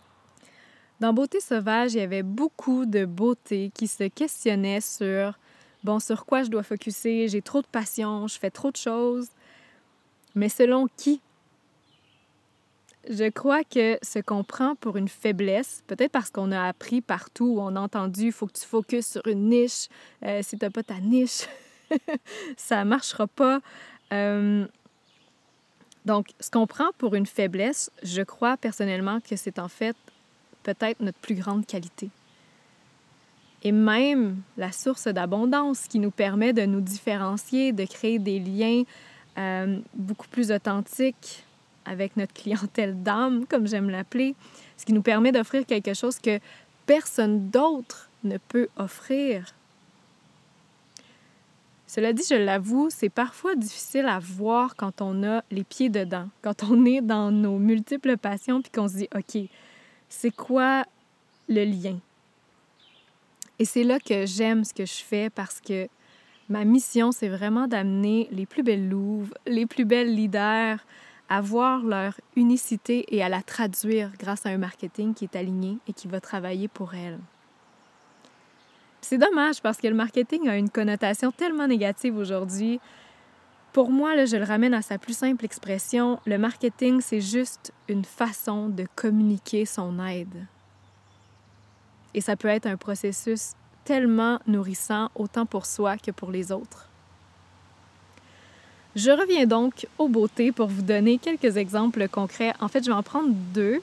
[1.00, 5.38] Dans Beauté sauvage, il y avait beaucoup de beauté qui se questionnait sur
[5.86, 9.28] bon, sur quoi je dois focuser, j'ai trop de passion, je fais trop de choses.
[10.34, 11.20] Mais selon qui?
[13.08, 17.58] Je crois que ce qu'on prend pour une faiblesse, peut-être parce qu'on a appris partout,
[17.60, 19.86] on a entendu, il faut que tu focuses sur une niche.
[20.24, 21.46] Euh, si tu n'as pas ta niche,
[22.56, 23.60] ça marchera pas.
[24.12, 24.66] Euh,
[26.04, 29.96] donc, ce qu'on prend pour une faiblesse, je crois personnellement que c'est en fait
[30.64, 32.10] peut-être notre plus grande qualité.
[33.66, 38.84] Et même la source d'abondance qui nous permet de nous différencier, de créer des liens
[39.38, 41.44] euh, beaucoup plus authentiques
[41.84, 44.36] avec notre clientèle d'âme, comme j'aime l'appeler,
[44.76, 46.38] ce qui nous permet d'offrir quelque chose que
[46.86, 49.52] personne d'autre ne peut offrir.
[51.88, 56.28] Cela dit, je l'avoue, c'est parfois difficile à voir quand on a les pieds dedans,
[56.40, 59.42] quand on est dans nos multiples passions, puis qu'on se dit, OK,
[60.08, 60.84] c'est quoi
[61.48, 61.98] le lien?
[63.58, 65.88] Et c'est là que j'aime ce que je fais parce que
[66.48, 70.78] ma mission, c'est vraiment d'amener les plus belles louves, les plus belles leaders
[71.28, 75.78] à voir leur unicité et à la traduire grâce à un marketing qui est aligné
[75.88, 77.18] et qui va travailler pour elles.
[79.00, 82.80] C'est dommage parce que le marketing a une connotation tellement négative aujourd'hui.
[83.72, 86.18] Pour moi, là, je le ramène à sa plus simple expression.
[86.26, 90.46] Le marketing, c'est juste une façon de communiquer son aide.
[92.16, 93.52] Et ça peut être un processus
[93.84, 96.88] tellement nourrissant, autant pour soi que pour les autres.
[98.96, 102.52] Je reviens donc aux beautés pour vous donner quelques exemples concrets.
[102.58, 103.80] En fait, je vais en prendre deux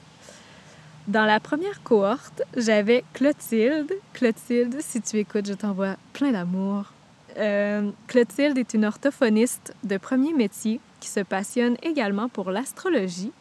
[1.06, 3.92] dans la première cohorte, j'avais Clotilde.
[4.14, 6.92] Clotilde, si tu écoutes, je t'envoie plein d'amour.
[7.36, 13.32] Euh, Clotilde est une orthophoniste de premier métier qui se passionne également pour l'astrologie.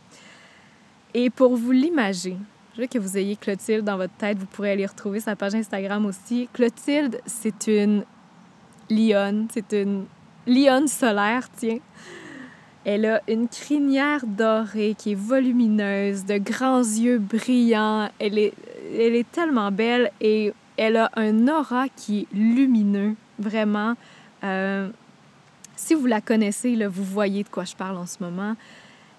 [1.14, 2.36] Et pour vous l'imager,
[2.76, 4.38] je veux que vous ayez Clotilde dans votre tête.
[4.38, 6.49] Vous pourrez aller retrouver sa page Instagram aussi.
[6.53, 8.03] Clotilde, c'est une
[8.89, 9.47] lionne.
[9.53, 10.05] C'est une
[10.47, 11.80] lionne solaire, tiens.
[12.86, 18.09] Elle a une crinière dorée qui est volumineuse, de grands yeux brillants.
[18.19, 18.53] Elle est,
[18.91, 23.93] elle est tellement belle et elle a un aura qui est lumineux, vraiment.
[24.43, 24.89] Euh,
[25.76, 28.55] si vous la connaissez, vous voyez de quoi je parle en ce moment.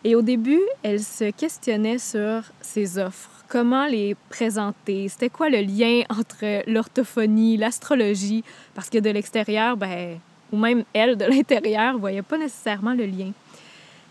[0.03, 5.61] Et au début, elle se questionnait sur ses offres, comment les présenter, c'était quoi le
[5.61, 8.43] lien entre l'orthophonie, l'astrologie,
[8.75, 10.19] parce que de l'extérieur, ben,
[10.51, 13.31] ou même elle de l'intérieur, voyait pas nécessairement le lien.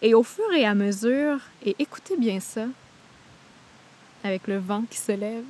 [0.01, 2.67] Et au fur et à mesure, et écoutez bien ça,
[4.23, 5.43] avec le vent qui se lève,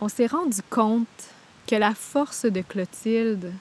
[0.00, 1.06] on s'est rendu compte
[1.68, 3.52] que la force de Clotilde,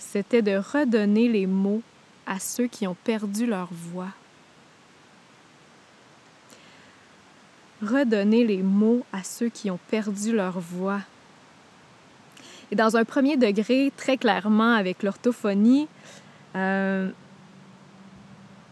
[0.00, 1.82] c'était de redonner les mots
[2.26, 4.10] à ceux qui ont perdu leur voix.
[7.86, 11.00] Redonner les mots à ceux qui ont perdu leur voix.
[12.70, 15.86] Et dans un premier degré, très clairement avec l'orthophonie,
[16.56, 17.08] euh,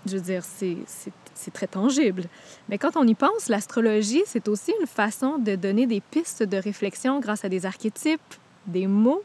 [0.07, 2.25] je veux dire, c'est très tangible.
[2.69, 6.57] Mais quand on y pense, l'astrologie, c'est aussi une façon de donner des pistes de
[6.57, 8.35] réflexion grâce à des archétypes,
[8.67, 9.23] des mots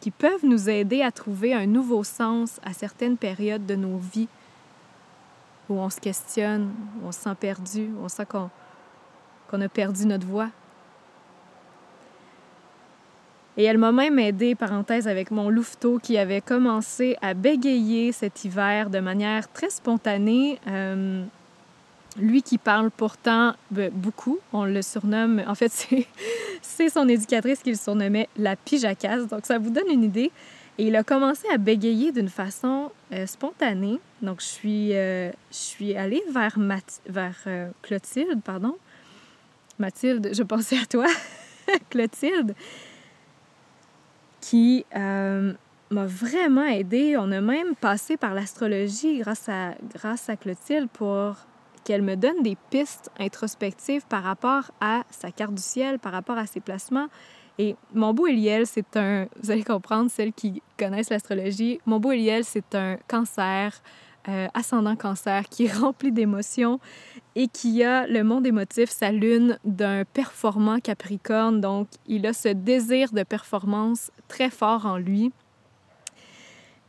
[0.00, 4.28] qui peuvent nous aider à trouver un nouveau sens à certaines périodes de nos vies
[5.68, 8.50] où on se questionne, où on se sent perdu, où on sent qu'on
[9.54, 10.50] a perdu notre voix.
[13.58, 18.44] Et elle m'a même aidé, parenthèse, avec mon louveteau qui avait commencé à bégayer cet
[18.44, 20.60] hiver de manière très spontanée.
[20.68, 21.24] Euh,
[22.16, 25.72] lui qui parle pourtant ben, beaucoup, on le surnomme, en fait,
[26.62, 30.30] c'est son éducatrice qui le surnommait la pijacasse, donc ça vous donne une idée.
[30.78, 33.98] Et il a commencé à bégayer d'une façon euh, spontanée.
[34.22, 36.56] Donc, je suis, euh, je suis allée vers,
[37.08, 37.36] vers
[37.82, 38.76] Clotilde, pardon.
[39.78, 41.06] Mathilde, je pensais à toi,
[41.90, 42.54] Clotilde
[44.40, 45.52] qui euh,
[45.90, 47.16] m'a vraiment aidée.
[47.18, 51.36] On a même passé par l'astrologie grâce à, grâce à Clotilde pour
[51.84, 56.38] qu'elle me donne des pistes introspectives par rapport à sa carte du ciel, par rapport
[56.38, 57.08] à ses placements.
[57.58, 62.12] Et mon beau Eliel, c'est un, vous allez comprendre, celles qui connaissent l'astrologie, mon beau
[62.12, 63.82] Eliel, c'est un cancer,
[64.28, 66.78] euh, ascendant cancer, qui est rempli d'émotions
[67.34, 71.60] et qui a le monde émotif, sa lune, d'un performant capricorne.
[71.60, 75.32] Donc, il a ce désir de performance très fort en lui.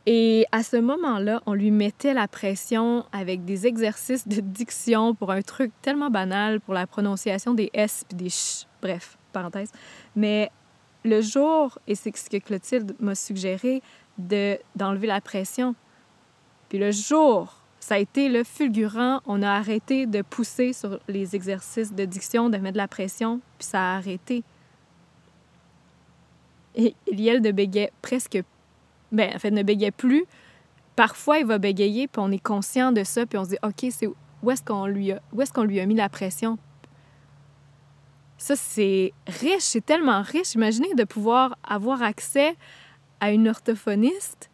[0.06, 5.30] Et à ce moment-là, on lui mettait la pression avec des exercices de diction pour
[5.30, 8.66] un truc tellement banal, pour la prononciation des S puis des ch.
[8.80, 9.70] Bref, parenthèse.
[10.16, 10.50] Mais
[11.04, 13.82] le jour, et c'est ce que Clotilde m'a suggéré,
[14.18, 15.74] de, d'enlever la pression.
[16.68, 19.20] Puis le jour, ça a été le fulgurant.
[19.26, 23.40] On a arrêté de pousser sur les exercices de diction, de mettre de la pression,
[23.58, 24.44] puis ça a arrêté.
[26.76, 28.38] Et Eliel ne bégayait presque...
[29.10, 30.24] Ben, en fait, ne bégayait plus.
[30.94, 33.86] Parfois, il va bégayer, puis on est conscient de ça, puis on se dit, OK,
[33.90, 35.20] c'est où est-ce qu'on lui, a...
[35.38, 36.58] est qu'on lui a mis la pression?
[38.36, 40.54] Ça, c'est riche, c'est tellement riche.
[40.54, 42.56] Imaginez de pouvoir avoir accès
[43.20, 44.50] à une orthophoniste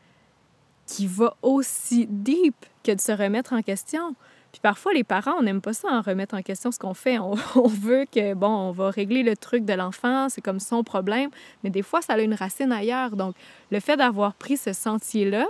[0.87, 2.55] qui va aussi deep
[2.87, 4.15] que de se remettre en question.
[4.53, 7.19] Puis parfois, les parents, on n'aime pas ça, en remettre en question ce qu'on fait.
[7.19, 7.35] On,
[7.67, 11.31] veut que, bon, on va régler le truc de l'enfant, c'est comme son problème,
[11.63, 13.17] mais des fois, ça a une racine ailleurs.
[13.17, 13.35] Donc,
[13.71, 15.47] le fait d'avoir pris ce sentier-là,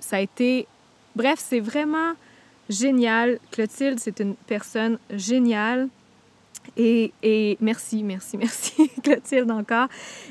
[0.00, 0.66] ça a été...
[1.16, 2.12] Bref, c'est vraiment
[2.68, 3.38] génial.
[3.50, 5.88] Clotilde, c'est une personne géniale.
[6.76, 9.88] Et, et, merci, merci, merci, Clotilde encore.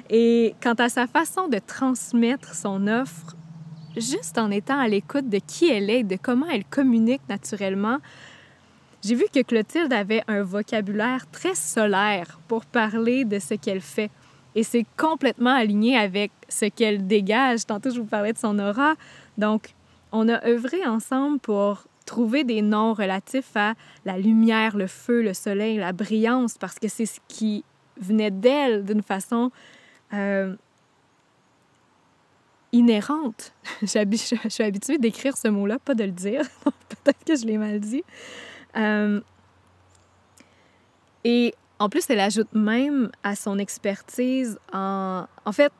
[0.10, 3.36] Et quant à sa façon de transmettre son offre,
[3.96, 8.00] juste en étant à l'écoute de qui elle est, de comment elle communique naturellement,
[9.04, 14.10] j'ai vu que Clotilde avait un vocabulaire très solaire pour parler de ce qu'elle fait.
[14.56, 17.66] Et c'est complètement aligné avec ce qu'elle dégage.
[17.66, 18.94] Tantôt, je vous parlais de son aura.
[19.38, 19.74] Donc,
[20.14, 23.74] on a œuvré ensemble pour trouver des noms relatifs à
[24.06, 27.66] la lumière, le feu, le soleil, la brillance, parce que c'est ce qui
[27.98, 29.52] venait d'elle d'une façon
[30.14, 30.56] euh,
[32.74, 33.54] inhérente.
[33.82, 33.88] je
[34.50, 36.42] suis habituée d'écrire ce mot-là, pas de le dire.
[36.90, 38.04] Peut-être que je l'ai mal dit.
[38.76, 39.22] Euh,
[41.24, 45.26] et en plus, elle ajoute même à son expertise en...
[45.46, 45.72] En fait,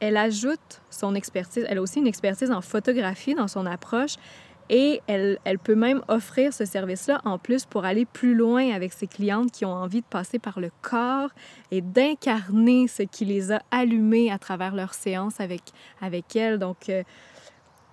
[0.00, 4.16] elle ajoute son expertise, elle a aussi une expertise en photographie dans son approche
[4.70, 8.92] et elle, elle peut même offrir ce service-là en plus pour aller plus loin avec
[8.92, 11.30] ses clientes qui ont envie de passer par le corps
[11.70, 15.62] et d'incarner ce qui les a allumées à travers leur séance avec,
[16.00, 16.58] avec elle.
[16.58, 17.02] Donc, euh,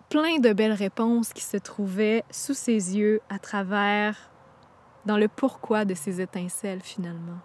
[0.09, 4.29] plein de belles réponses qui se trouvaient sous ses yeux à travers,
[5.05, 7.39] dans le pourquoi de ces étincelles finalement.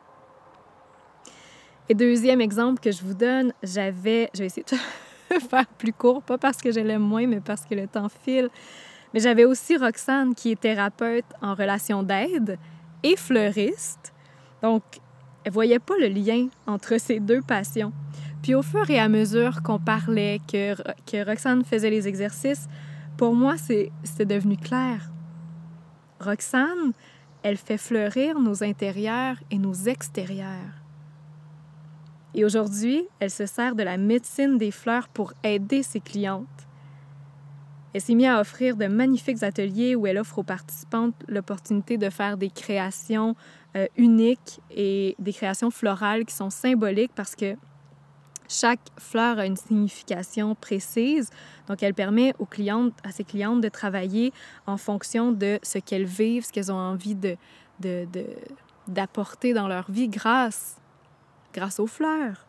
[1.89, 6.23] Et deuxième exemple que je vous donne, j'avais, je vais essayer de faire plus court,
[6.23, 8.51] pas parce que je l'aime moins, mais parce que le temps file.
[9.15, 12.59] Mais j'avais aussi Roxane qui est thérapeute en relation d'aide
[13.03, 14.13] et fleuriste.
[14.63, 14.83] Donc,
[15.45, 17.93] elle voyait pas le lien entre ces deux passions.
[18.43, 22.69] Puis au fur et à mesure qu'on parlait, que, que Roxane faisait les exercices,
[23.17, 23.91] pour moi, c'est
[24.25, 25.11] devenu clair.
[26.21, 26.93] Roxane,
[27.43, 30.83] elle fait fleurir nos intérieurs et nos extérieurs.
[32.35, 36.66] Et aujourd'hui, elle se sert de la médecine des fleurs pour aider ses clientes.
[37.97, 42.11] Elle s'est mise à offrir de magnifiques ateliers où elle offre aux participantes l'opportunité de
[42.11, 43.35] faire des créations
[43.75, 47.57] euh, uniques et des créations florales qui sont symboliques parce que
[48.51, 51.31] chaque fleur a une signification précise.
[51.69, 54.31] Donc, elle permet aux clientes, à ses clientes de travailler
[54.67, 57.39] en fonction de ce qu'elles vivent, ce qu'elles ont envie de,
[58.89, 60.77] d'apporter dans leur vie grâce,
[61.55, 62.45] grâce aux fleurs.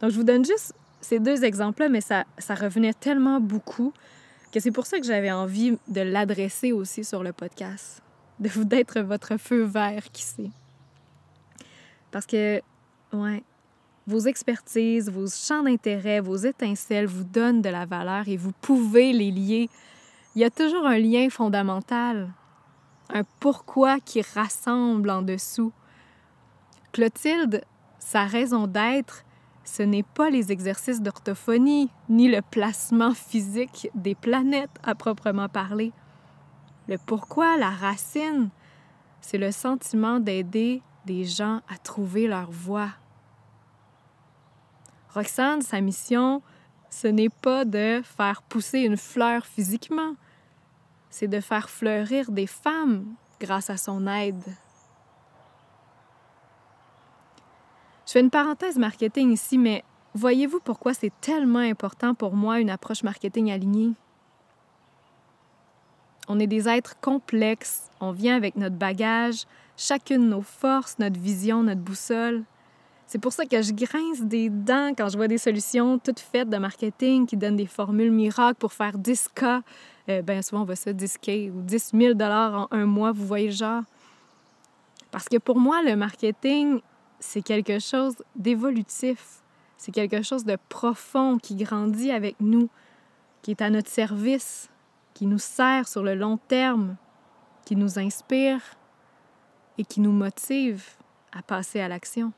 [0.00, 0.74] Donc, je vous donne juste
[1.06, 3.92] ces deux exemples-là, mais ça, ça revenait tellement beaucoup
[4.52, 8.02] que c'est pour ça que j'avais envie de l'adresser aussi sur le podcast,
[8.40, 10.50] de vous d'être votre feu vert, qui sait.
[12.10, 12.60] Parce que,
[13.12, 13.44] ouais,
[14.06, 19.12] vos expertises, vos champs d'intérêt, vos étincelles vous donnent de la valeur et vous pouvez
[19.12, 19.68] les lier.
[20.34, 22.32] Il y a toujours un lien fondamental,
[23.10, 25.72] un pourquoi qui rassemble en dessous.
[26.92, 27.62] Clotilde,
[28.00, 29.25] sa raison d'être,
[29.66, 35.92] ce n'est pas les exercices d'orthophonie, ni le placement physique des planètes à proprement parler.
[36.88, 38.50] Le pourquoi, la racine,
[39.20, 42.90] c'est le sentiment d'aider des gens à trouver leur voie.
[45.12, 46.42] Roxane, sa mission,
[46.88, 50.14] ce n'est pas de faire pousser une fleur physiquement,
[51.10, 53.04] c'est de faire fleurir des femmes
[53.40, 54.44] grâce à son aide.
[58.06, 59.82] Je fais une parenthèse marketing ici, mais
[60.14, 63.94] voyez-vous pourquoi c'est tellement important pour moi une approche marketing alignée?
[66.28, 69.44] On est des êtres complexes, on vient avec notre bagage,
[69.76, 72.44] chacune nos forces, notre vision, notre boussole.
[73.08, 76.48] C'est pour ça que je grince des dents quand je vois des solutions toutes faites
[76.48, 79.62] de marketing qui donnent des formules miracles pour faire 10 cas.
[80.08, 83.46] Euh, bien souvent, on ça 10 K ou 10 000 en un mois, vous voyez
[83.46, 83.82] le genre.
[85.10, 86.80] Parce que pour moi, le marketing,
[87.18, 89.42] c'est quelque chose d'évolutif.
[89.76, 92.68] C'est quelque chose de profond qui grandit avec nous,
[93.42, 94.70] qui est à notre service,
[95.14, 96.96] qui nous sert sur le long terme,
[97.64, 98.60] qui nous inspire
[99.78, 100.84] et qui nous motive
[101.32, 102.32] à passer à l'action.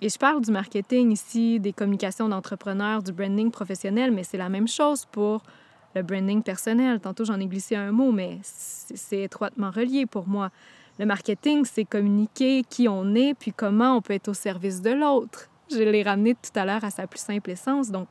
[0.00, 4.48] Et je parle du marketing ici, des communications d'entrepreneurs, du branding professionnel, mais c'est la
[4.48, 5.42] même chose pour
[5.94, 7.00] le branding personnel.
[7.00, 10.50] Tantôt, j'en ai glissé un mot, mais c'est étroitement relié pour moi.
[11.00, 14.90] Le marketing, c'est communiquer qui on est, puis comment on peut être au service de
[14.90, 15.48] l'autre.
[15.70, 17.90] Je l'ai ramené tout à l'heure à sa plus simple essence.
[17.90, 18.08] Donc,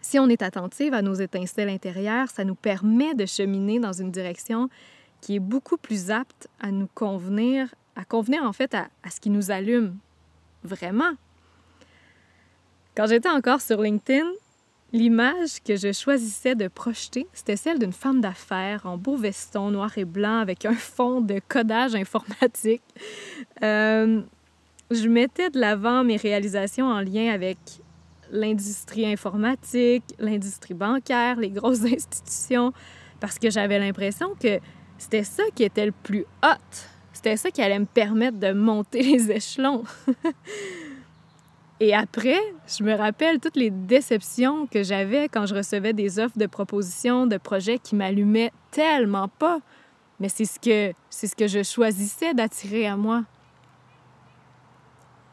[0.00, 4.10] si on est attentive à nos étincelles intérieures, ça nous permet de cheminer dans une
[4.10, 4.70] direction
[5.20, 9.28] qui est beaucoup plus apte à nous convenir, à convenir en fait à, ce qui
[9.28, 9.98] nous allume
[10.64, 11.12] vraiment.
[12.96, 14.30] Quand j'étais encore sur LinkedIn,
[14.96, 19.98] L'image que je choisissais de projeter, c'était celle d'une femme d'affaires en beau veston noir
[19.98, 22.80] et blanc avec un fond de codage informatique.
[23.62, 24.22] Euh,
[24.90, 27.58] je mettais de l'avant mes réalisations en lien avec
[28.30, 32.72] l'industrie informatique, l'industrie bancaire, les grosses institutions,
[33.20, 34.60] parce que j'avais l'impression que
[34.96, 36.72] c'était ça qui était le plus hot.
[37.12, 39.84] C'était ça qui allait me permettre de monter les échelons.
[41.78, 46.38] Et après, je me rappelle toutes les déceptions que j'avais quand je recevais des offres
[46.38, 49.60] de propositions, de projets qui m'allumaient tellement pas.
[50.18, 53.24] Mais c'est ce que c'est ce que je choisissais d'attirer à moi.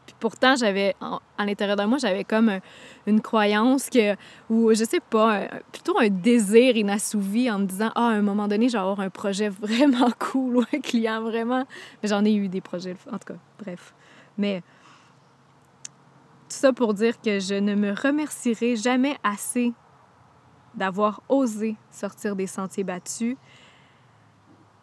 [0.06, 0.96] Puis pourtant, j'avais
[1.38, 2.60] à l'intérieur de moi, j'avais comme
[3.08, 4.18] une croyance que
[4.50, 8.50] ou je sais pas, plutôt un désir inassouvi en me disant ah à un moment
[8.50, 11.66] donné, je vais avoir un projet vraiment cool ou un client vraiment.
[12.02, 13.94] Mais j'en ai eu des projets en tout cas, bref.
[14.38, 14.62] Mais
[16.54, 19.74] tout ça pour dire que je ne me remercierai jamais assez
[20.76, 23.38] d'avoir osé sortir des sentiers battus.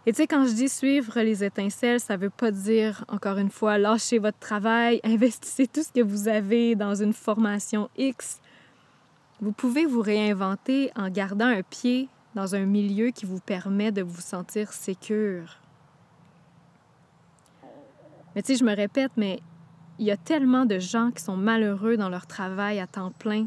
[0.05, 3.51] Et tu sais, quand je dis suivre les étincelles, ça veut pas dire, encore une
[3.51, 8.41] fois, lâcher votre travail, investissez tout ce que vous avez dans une formation X.
[9.41, 14.03] Vous pouvez vous réinventer en gardant un pied dans un milieu qui vous permet de
[14.03, 15.59] vous sentir sécure.
[18.35, 19.41] Mais tu sais, je me répète, mais
[20.01, 23.47] il y a tellement de gens qui sont malheureux dans leur travail à temps plein.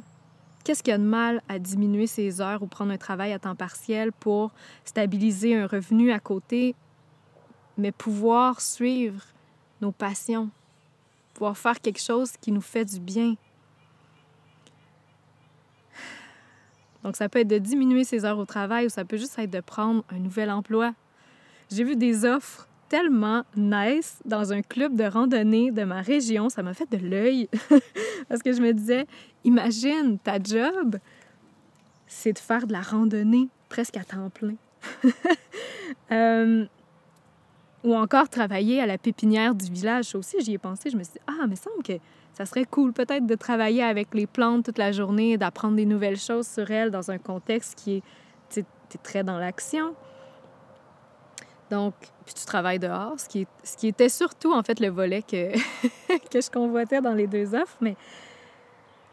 [0.64, 3.40] Qu'est-ce qu'il y a de mal à diminuer ses heures ou prendre un travail à
[3.40, 4.52] temps partiel pour
[4.86, 6.76] stabiliser un revenu à côté,
[7.76, 9.24] mais pouvoir suivre
[9.82, 10.52] nos passions,
[11.34, 13.34] pouvoir faire quelque chose qui nous fait du bien?
[17.04, 19.50] Donc, ça peut être de diminuer ses heures au travail ou ça peut juste être
[19.50, 20.94] de prendre un nouvel emploi.
[21.72, 26.50] J'ai vu des offres tellement nice dans un club de randonnée de ma région.
[26.50, 27.50] Ça m'a fait de l'œil
[28.30, 29.08] parce que je me disais,
[29.44, 30.98] imagine ta job,
[32.06, 34.56] c'est de faire de la randonnée presque à temps plein.
[36.12, 36.66] Euh,
[37.84, 40.14] Ou encore travailler à la pépinière du village.
[40.16, 40.90] Aussi, j'y ai pensé.
[40.90, 41.94] Je me suis dit, ah, mais semble que
[42.34, 46.20] ça serait cool peut-être de travailler avec les plantes toute la journée, d'apprendre des nouvelles
[46.20, 48.04] choses sur elles dans un contexte qui
[48.58, 48.64] est
[49.04, 49.96] très dans l'action.
[51.70, 51.94] Donc,
[52.24, 55.52] puis tu travailles dehors, ce qui, ce qui était surtout en fait le volet que,
[56.32, 57.78] que je convoitais dans les deux offres.
[57.82, 57.96] Mais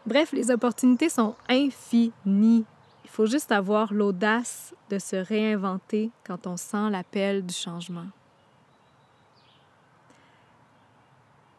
[0.07, 2.65] bref, les opportunités sont infinies.
[3.05, 8.07] Il faut juste avoir l'audace de se réinventer quand on sent l'appel du changement.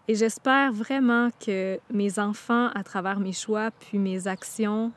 [0.08, 4.92] Et j'espère vraiment que mes enfants, à travers mes choix puis mes actions,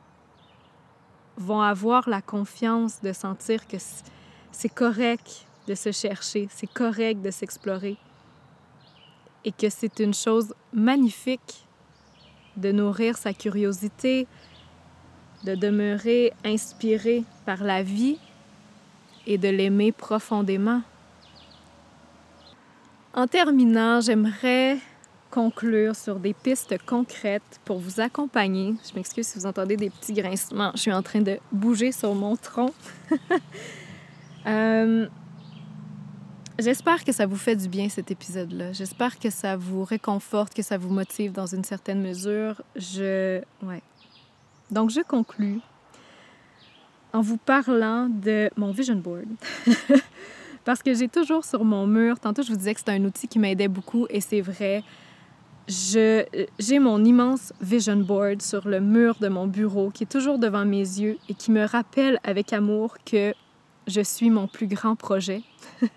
[1.37, 3.77] vont avoir la confiance de sentir que
[4.51, 7.97] c'est correct de se chercher, c'est correct de s'explorer
[9.45, 11.67] et que c'est une chose magnifique
[12.57, 14.27] de nourrir sa curiosité,
[15.45, 18.19] de demeurer inspiré par la vie
[19.27, 20.83] et de l'aimer profondément.
[23.13, 24.79] En terminant, j'aimerais
[25.31, 28.75] conclure sur des pistes concrètes pour vous accompagner.
[28.89, 30.71] Je m'excuse si vous entendez des petits grincements.
[30.75, 32.73] Je suis en train de bouger sur mon tronc.
[34.47, 35.09] euh,
[36.59, 38.73] J'espère que ça vous fait du bien cet épisode-là.
[38.73, 42.63] J'espère que ça vous réconforte, que ça vous motive dans une certaine mesure.
[42.77, 43.41] Je.
[43.63, 43.83] Ouais.
[44.71, 45.61] Donc, je conclus
[47.13, 49.27] en vous parlant de mon vision board.
[50.65, 53.29] Parce que j'ai toujours sur mon mur, tantôt je vous disais que c'était un outil
[53.29, 54.83] qui m'aidait beaucoup et c'est vrai.
[55.67, 60.65] J'ai mon immense vision board sur le mur de mon bureau qui est toujours devant
[60.65, 63.33] mes yeux et qui me rappelle avec amour que
[63.87, 65.43] je suis mon plus grand projet.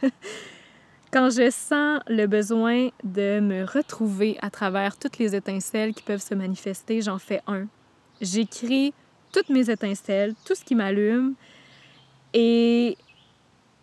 [1.12, 6.22] Quand je sens le besoin de me retrouver à travers toutes les étincelles qui peuvent
[6.22, 7.68] se manifester, j'en fais un.
[8.20, 8.94] J'écris
[9.32, 11.36] toutes mes étincelles, tout ce qui m'allume.
[12.34, 12.98] Et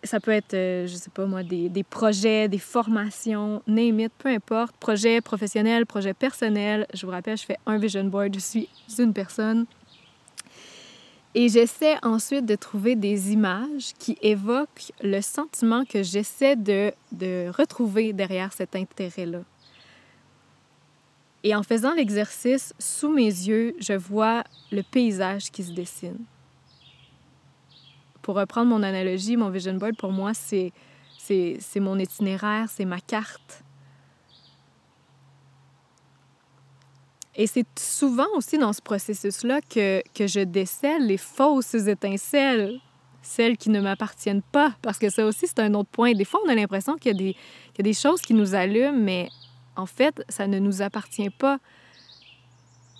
[0.03, 4.13] ça peut être, euh, je sais pas moi, des, des, projets, des formations, name it,
[4.19, 6.85] peu importe, projet professionnel, projet personnel.
[6.93, 9.65] Je vous rappelle, je fais un vision board, je suis une personne
[11.37, 17.51] et j'essaie ensuite de trouver des images qui évoquent le sentiment que j'essaie de, de
[17.55, 19.41] retrouver derrière cet intérêt-là.
[21.43, 26.17] Et en faisant l'exercice, sous mes yeux, je vois le paysage qui se dessine.
[28.21, 30.71] Pour reprendre mon analogie, mon vision board, pour moi, c'est,
[31.17, 33.64] c'est, c'est mon itinéraire, c'est ma carte.
[37.35, 42.79] Et c'est souvent aussi dans ce processus-là que, que je décèle les fausses étincelles,
[43.21, 46.13] celles qui ne m'appartiennent pas, parce que ça aussi, c'est un autre point.
[46.13, 47.35] Des fois, on a l'impression qu'il y, y,
[47.79, 49.29] a des choses qui nous allument, mais
[49.75, 51.59] en fait, ça ne nous appartient pas.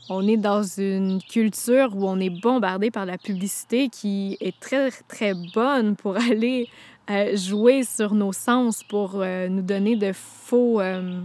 [0.09, 4.91] On est dans une culture où on est bombardé par la publicité qui est très,
[5.07, 6.67] très bonne pour aller
[7.09, 11.21] euh, jouer sur nos sens, pour euh, nous donner de faux, euh,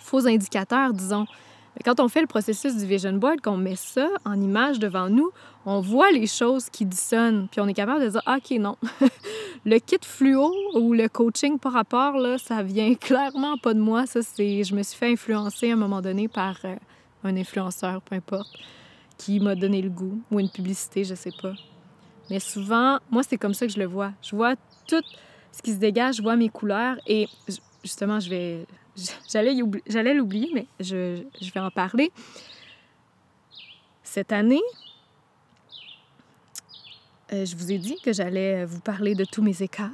[0.00, 1.26] faux indicateurs, disons.
[1.84, 5.30] Quand on fait le processus du vision board, qu'on met ça en image devant nous,
[5.64, 8.76] on voit les choses qui dissonnent, puis on est capable de dire ah, OK, non.
[9.64, 14.06] le kit fluo ou le coaching par rapport, là, ça vient clairement pas de moi.
[14.06, 14.64] Ça, c'est...
[14.64, 16.74] Je me suis fait influencer à un moment donné par euh,
[17.24, 18.48] un influenceur, peu importe,
[19.16, 21.52] qui m'a donné le goût, ou une publicité, je sais pas.
[22.30, 24.12] Mais souvent, moi, c'est comme ça que je le vois.
[24.22, 24.54] Je vois
[24.86, 25.02] tout
[25.52, 27.28] ce qui se dégage, je vois mes couleurs et
[27.82, 28.66] justement, je vais,
[29.28, 32.10] J'allais l'oublier, mais je, je, vais en parler.
[34.02, 34.62] Cette année,
[37.32, 39.90] euh, je vous ai dit que j'allais vous parler de tous mes écarts.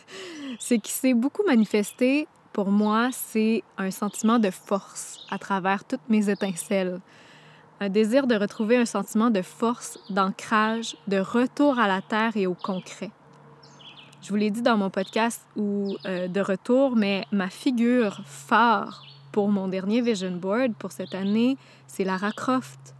[0.58, 6.08] Ce qui s'est beaucoup manifesté pour moi, c'est un sentiment de force à travers toutes
[6.08, 7.00] mes étincelles.
[7.78, 12.46] Un désir de retrouver un sentiment de force, d'ancrage, de retour à la terre et
[12.46, 13.10] au concret.
[14.22, 19.06] Je vous l'ai dit dans mon podcast ou euh, de retour, mais ma figure phare
[19.32, 21.56] pour mon dernier vision board pour cette année,
[21.86, 22.94] c'est Lara Croft.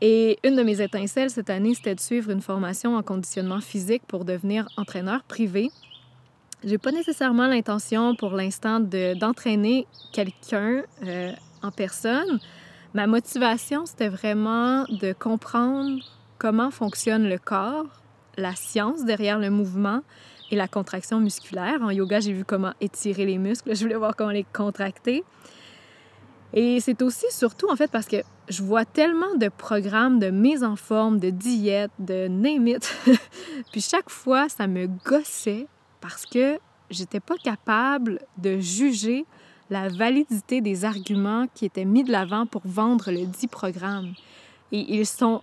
[0.00, 4.02] Et une de mes étincelles cette année, c'était de suivre une formation en conditionnement physique
[4.06, 5.70] pour devenir entraîneur privé.
[6.64, 11.32] J'ai pas nécessairement l'intention pour l'instant d'entraîner quelqu'un euh,
[11.62, 12.40] en personne.
[12.94, 16.00] Ma motivation, c'était vraiment de comprendre
[16.38, 17.86] comment fonctionne le corps,
[18.38, 20.00] la science derrière le mouvement
[20.50, 21.82] et la contraction musculaire.
[21.82, 23.74] En yoga, j'ai vu comment étirer les muscles.
[23.76, 25.24] Je voulais voir comment les contracter.
[26.54, 30.64] Et c'est aussi surtout en fait parce que je vois tellement de programmes de mise
[30.64, 32.78] en forme, de diète, de name.
[33.72, 35.66] Puis chaque fois, ça me gossait
[36.00, 36.58] parce que
[36.88, 39.26] j'étais pas capable de juger
[39.68, 44.14] la validité des arguments qui étaient mis de l'avant pour vendre le dit programme.
[44.72, 45.42] Et ils sont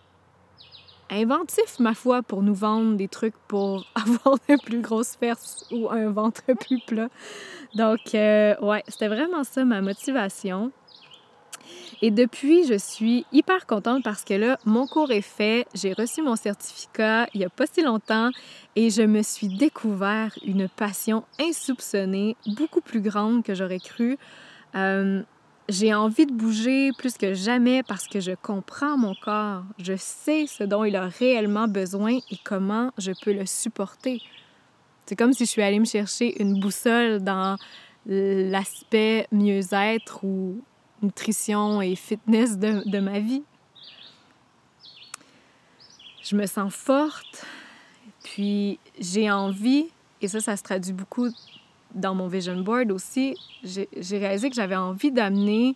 [1.09, 5.89] inventif, ma foi, pour nous vendre des trucs pour avoir de plus grosses fesses ou
[5.89, 7.09] un ventre plus plat.
[7.75, 10.71] Donc, euh, ouais, c'était vraiment ça ma motivation.
[12.01, 16.21] Et depuis, je suis hyper contente parce que là, mon cours est fait, j'ai reçu
[16.21, 18.29] mon certificat il n'y a pas si longtemps
[18.75, 24.17] et je me suis découvert une passion insoupçonnée, beaucoup plus grande que j'aurais cru.
[24.75, 25.23] Euh,
[25.67, 29.63] j'ai envie de bouger plus que jamais parce que je comprends mon corps.
[29.79, 34.21] Je sais ce dont il a réellement besoin et comment je peux le supporter.
[35.05, 37.57] C'est comme si je suis allée me chercher une boussole dans
[38.05, 40.61] l'aspect mieux-être ou
[41.01, 43.43] nutrition et fitness de, ma vie.
[46.23, 47.45] Je me sens forte,
[48.23, 49.87] puis j'ai envie,
[50.21, 51.29] et ça, ça se traduit beaucoup
[51.95, 55.75] dans mon vision board aussi, j'ai réalisé que j'avais envie d'amener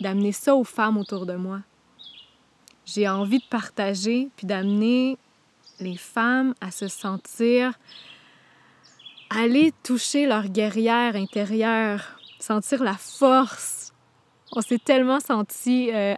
[0.00, 1.60] d'amener ça aux femmes autour de moi.
[2.84, 5.16] J'ai envie de partager puis d'amener
[5.80, 7.78] les femmes à se sentir
[9.30, 13.92] aller toucher leur guerrière intérieure, sentir la force.
[14.52, 16.14] On s'est tellement senti euh,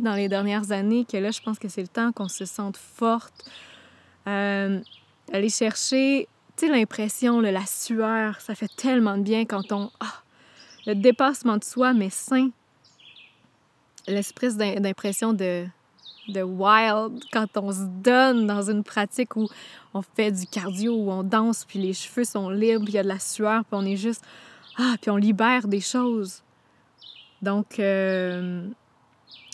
[0.00, 2.76] dans les dernières années que là, je pense que c'est le temps qu'on se sente
[2.76, 3.50] forte.
[4.26, 4.80] Euh,
[5.32, 6.28] aller chercher
[6.60, 9.90] tu sais, l'impression, la sueur, ça fait tellement de bien quand on...
[9.98, 10.22] Ah,
[10.86, 12.50] le dépassement de soi, mais sain.
[14.06, 15.64] L'espèce d'impression de,
[16.28, 19.48] de wild quand on se donne dans une pratique où
[19.94, 22.98] on fait du cardio, où on danse, puis les cheveux sont libres, puis il y
[22.98, 24.22] a de la sueur, puis on est juste...
[24.76, 26.42] Ah, puis on libère des choses.
[27.40, 28.68] Donc, euh,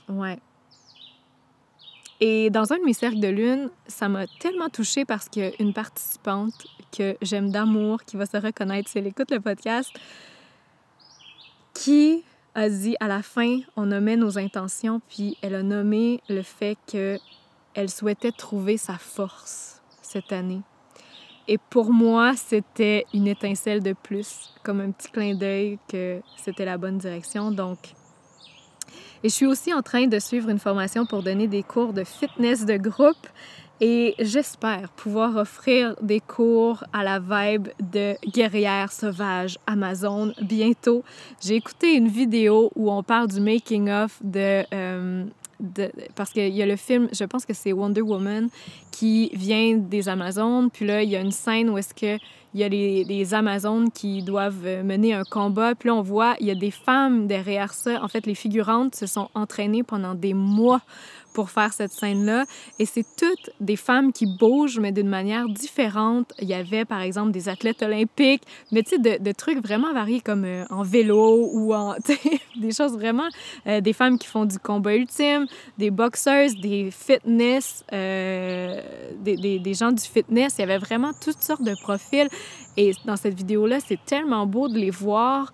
[0.08, 0.38] ouais.
[2.20, 6.54] Et dans un de mes cercles de lune, ça m'a tellement touchée parce qu'une participante
[6.96, 9.90] que j'aime d'amour, qui va se reconnaître si elle écoute le podcast,
[11.74, 16.42] qui a dit à la fin, on nommait nos intentions, puis elle a nommé le
[16.42, 20.62] fait qu'elle souhaitait trouver sa force cette année.
[21.48, 26.64] Et pour moi, c'était une étincelle de plus, comme un petit clin d'œil que c'était
[26.64, 27.50] la bonne direction.
[27.50, 27.78] Donc,
[29.22, 32.04] et je suis aussi en train de suivre une formation pour donner des cours de
[32.04, 33.26] fitness de groupe
[33.80, 41.04] et j'espère pouvoir offrir des cours à la vibe de guerrière sauvage Amazon bientôt.
[41.44, 45.24] J'ai écouté une vidéo où on parle du making of de, euh,
[45.60, 48.48] de parce qu'il y a le film, je pense que c'est Wonder Woman
[48.90, 52.18] qui vient des Amazones, puis là il y a une scène où est-ce que
[52.54, 55.74] il y a les, les, Amazones qui doivent mener un combat.
[55.74, 58.02] Puis là, on voit, il y a des femmes derrière ça.
[58.02, 60.80] En fait, les figurantes se sont entraînées pendant des mois
[61.36, 62.46] pour faire cette scène-là.
[62.78, 66.32] Et c'est toutes des femmes qui bougent, mais d'une manière différente.
[66.40, 68.42] Il y avait, par exemple, des athlètes olympiques,
[68.72, 71.94] mais tu sais, de, de, trucs vraiment variés comme euh, en vélo ou en...
[72.58, 73.28] des choses vraiment...
[73.66, 78.80] Euh, des femmes qui font du combat ultime, des boxers, des fitness, euh,
[79.20, 80.54] des, des, des, gens du fitness.
[80.56, 82.28] Il y avait vraiment toutes sortes de profils.
[82.76, 85.52] Et dans cette vidéo-là, c'est tellement beau de les voir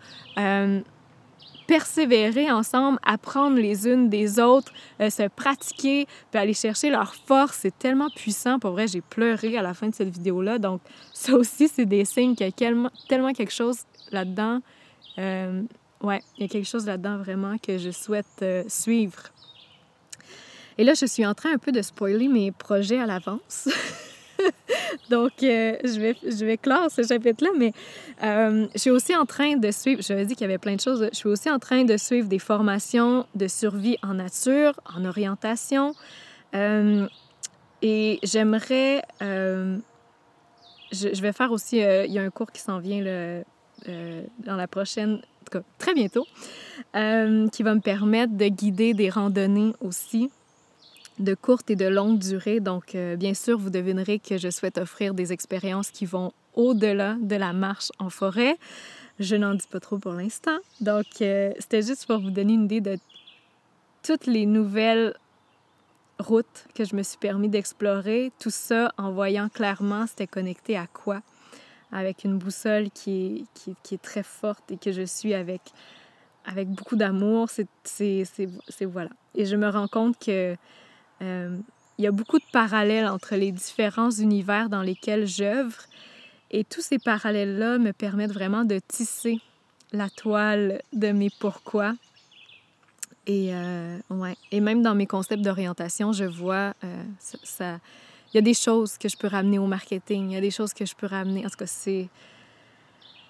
[1.67, 7.59] persévérer ensemble, apprendre les unes des autres, euh, se pratiquer, puis aller chercher leur force.
[7.63, 8.59] C'est tellement puissant.
[8.59, 10.59] Pour vrai, j'ai pleuré à la fin de cette vidéo-là.
[10.59, 10.81] Donc,
[11.13, 12.53] ça aussi, c'est des signes qu'il y a
[13.09, 13.79] tellement, quelque chose
[14.11, 14.61] là-dedans.
[15.19, 15.63] Euh,
[16.03, 19.23] ouais, il y a quelque chose là-dedans vraiment que je souhaite euh, suivre.
[20.79, 23.69] Et là, je suis en train un peu de spoiler mes projets à l'avance.
[25.11, 27.73] Donc, euh, je, vais, je vais clore ce chapitre-là, mais
[28.23, 30.81] euh, je suis aussi en train de suivre, je dit qu'il y avait plein de
[30.81, 35.05] choses, je suis aussi en train de suivre des formations de survie en nature, en
[35.05, 35.95] orientation.
[36.55, 37.07] Euh,
[37.81, 39.81] et j'aimerais, je,
[41.21, 43.43] vais faire aussi, il y a un cours qui s'en vient
[43.87, 46.25] dans la prochaine, en tout cas très bientôt,
[46.95, 50.31] qui va me permettre de guider des randonnées aussi
[51.19, 52.61] de courte et de longue durée.
[52.61, 57.17] Donc, euh, bien sûr, vous devinerez que je souhaite offrir des expériences qui vont au-delà
[57.21, 58.57] de la marche en forêt.
[59.19, 60.59] Je n'en dis pas trop pour l'instant.
[60.81, 62.99] Donc, euh, c'était juste pour vous donner une idée de
[64.03, 65.15] toutes les nouvelles
[66.19, 68.33] routes que je me suis permis d'explorer.
[68.39, 71.21] Tout ça en voyant clairement c'était connecté à quoi.
[71.91, 75.61] Avec une boussole qui est, qui, est très forte et que je suis avec,
[76.47, 77.49] avec beaucoup d'amour.
[77.85, 78.25] C'est
[78.87, 79.11] voilà.
[79.35, 80.57] Et je me rends compte que
[81.23, 81.57] euh,
[81.99, 85.77] il y a beaucoup de parallèles entre les différents univers dans lesquels j'œuvre
[86.51, 89.41] et tous ces parallèles-là me permettent vraiment de tisser
[89.93, 91.95] la toile de mes pourquoi.
[93.27, 94.37] Et, euh, ouais.
[94.51, 97.79] et même dans mes concepts d'orientation, je vois euh, ça,
[98.33, 100.51] Il y a des choses que je peux ramener au marketing, il y a des
[100.51, 101.47] choses que je peux ramener.
[101.47, 102.09] En tout cas, c'est.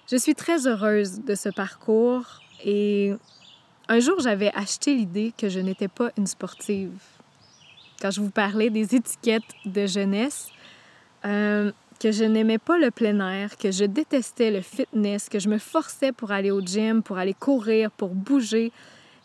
[0.09, 3.13] Je suis très heureuse de ce parcours et
[3.87, 6.91] un jour, j'avais acheté l'idée que je n'étais pas une sportive
[8.03, 10.49] quand je vous parlais des étiquettes de jeunesse,
[11.23, 15.47] euh, que je n'aimais pas le plein air, que je détestais le fitness, que je
[15.47, 18.73] me forçais pour aller au gym, pour aller courir, pour bouger.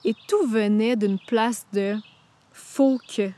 [0.05, 1.97] Et tout venait d'une place de
[2.53, 3.31] faut que.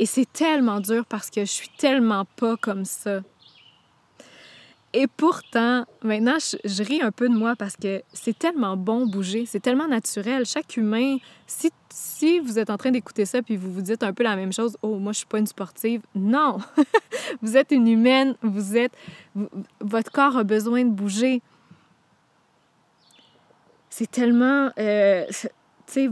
[0.00, 3.20] Et c'est tellement dur parce que je suis tellement pas comme ça.
[4.96, 9.44] Et pourtant, maintenant, je, ris un peu de moi parce que c'est tellement bon bouger,
[9.44, 10.46] c'est tellement naturel.
[10.46, 11.16] Chaque humain,
[11.48, 14.36] si, si vous êtes en train d'écouter ça puis vous vous dites un peu la
[14.36, 16.02] même chose, oh, moi, je suis pas une sportive.
[16.14, 16.58] Non!
[17.42, 18.92] vous êtes une humaine, vous êtes.
[19.80, 21.42] votre corps a besoin de bouger.
[23.90, 24.70] C'est tellement.
[24.78, 25.24] Euh,
[25.86, 26.08] c'est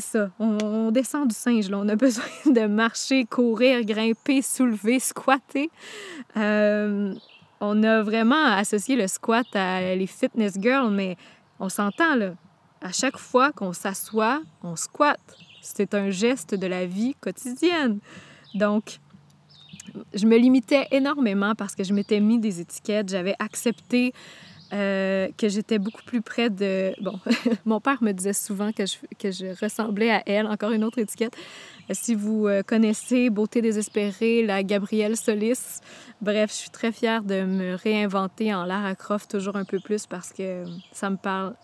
[0.00, 0.30] ça.
[0.38, 1.78] On, descend du singe, là.
[1.78, 5.70] On a besoin de marcher, courir, grimper, soulever, squatter.
[6.38, 7.14] Euh,
[7.60, 11.16] on a vraiment associé le squat à les fitness girls, mais
[11.60, 12.32] on s'entend, là.
[12.80, 15.36] À chaque fois qu'on s'assoit, on squatte.
[15.60, 17.98] C'est un geste de la vie quotidienne.
[18.54, 19.00] Donc,
[20.14, 23.08] je me limitais énormément parce que je m'étais mis des étiquettes.
[23.08, 24.12] J'avais accepté
[24.72, 26.92] euh, que j'étais beaucoup plus près de...
[27.00, 27.18] Bon,
[27.64, 30.98] mon père me disait souvent que je, que je ressemblais à elle, encore une autre
[30.98, 31.34] étiquette.
[31.90, 35.80] Si vous euh, connaissez Beauté désespérée, la Gabrielle Solis,
[36.20, 40.06] bref, je suis très fière de me réinventer en Lara Croft toujours un peu plus
[40.06, 41.54] parce que ça me parle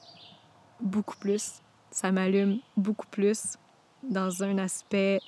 [0.80, 3.59] beaucoup plus, ça m'allume beaucoup plus
[4.02, 5.20] dans un aspect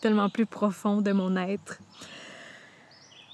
[0.00, 1.78] tellement plus profond de mon être.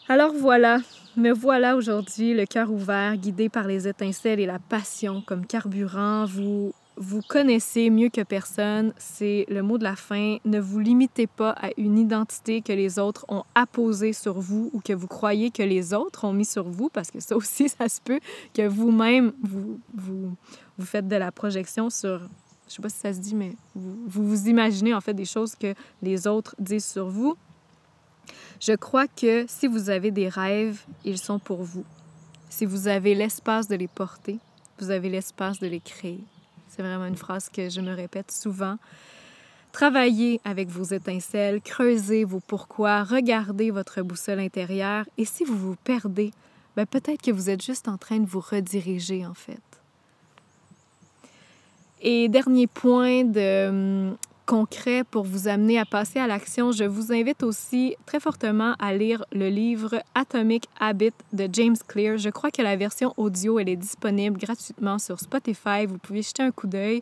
[0.06, 0.80] Alors voilà,
[1.16, 6.26] me voilà aujourd'hui, le cœur ouvert, guidé par les étincelles et la passion comme carburant.
[6.26, 10.36] Vous vous connaissez mieux que personne, c'est le mot de la fin.
[10.44, 14.80] Ne vous limitez pas à une identité que les autres ont apposée sur vous ou
[14.80, 17.88] que vous croyez que les autres ont mis sur vous, parce que ça aussi, ça
[17.88, 18.20] se peut
[18.52, 20.36] que vous-même, vous, vous,
[20.76, 22.20] vous faites de la projection sur,
[22.68, 25.24] je sais pas si ça se dit, mais vous, vous vous imaginez en fait des
[25.24, 27.36] choses que les autres disent sur vous.
[28.60, 31.84] Je crois que si vous avez des rêves, ils sont pour vous.
[32.48, 34.38] Si vous avez l'espace de les porter,
[34.78, 36.20] vous avez l'espace de les créer.
[36.68, 38.76] C'est vraiment une phrase que je me répète souvent.
[39.72, 45.76] Travaillez avec vos étincelles, creusez vos pourquoi, regardez votre boussole intérieure et si vous vous
[45.82, 46.32] perdez,
[46.76, 49.60] ben peut-être que vous êtes juste en train de vous rediriger en fait.
[52.02, 54.16] Et dernier point de hum,
[54.46, 58.94] concret pour vous amener à passer à l'action, je vous invite aussi très fortement à
[58.94, 62.18] lire le livre Atomic Habit de James Clear.
[62.18, 65.86] Je crois que la version audio, elle est disponible gratuitement sur Spotify.
[65.86, 67.00] Vous pouvez jeter un coup d'œil.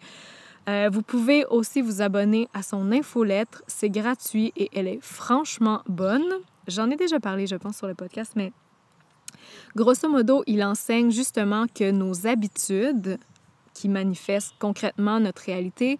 [0.68, 3.62] Euh, vous pouvez aussi vous abonner à son infolettre.
[3.66, 6.24] C'est gratuit et elle est franchement bonne.
[6.68, 8.52] J'en ai déjà parlé, je pense, sur le podcast, mais
[9.74, 13.18] grosso modo, il enseigne justement que nos habitudes,
[13.74, 15.98] qui manifestent concrètement notre réalité,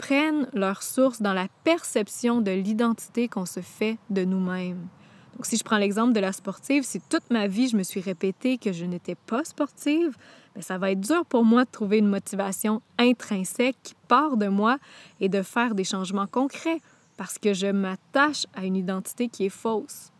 [0.00, 4.88] prennent leur source dans la perception de l'identité qu'on se fait de nous-mêmes.
[5.34, 8.00] Donc, si je prends l'exemple de la sportive, si toute ma vie je me suis
[8.00, 10.16] répété que je n'étais pas sportive,
[10.54, 14.48] bien, ça va être dur pour moi de trouver une motivation intrinsèque qui part de
[14.48, 14.78] moi
[15.20, 16.80] et de faire des changements concrets
[17.18, 20.10] parce que je m'attache à une identité qui est fausse.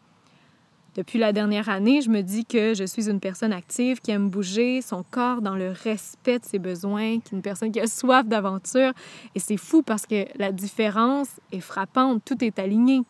[0.97, 4.29] Depuis la dernière année, je me dis que je suis une personne active qui aime
[4.29, 7.87] bouger son corps dans le respect de ses besoins, qui est une personne qui a
[7.87, 8.93] soif d'aventure.
[9.37, 13.03] Et c'est fou parce que la différence est frappante, tout est aligné.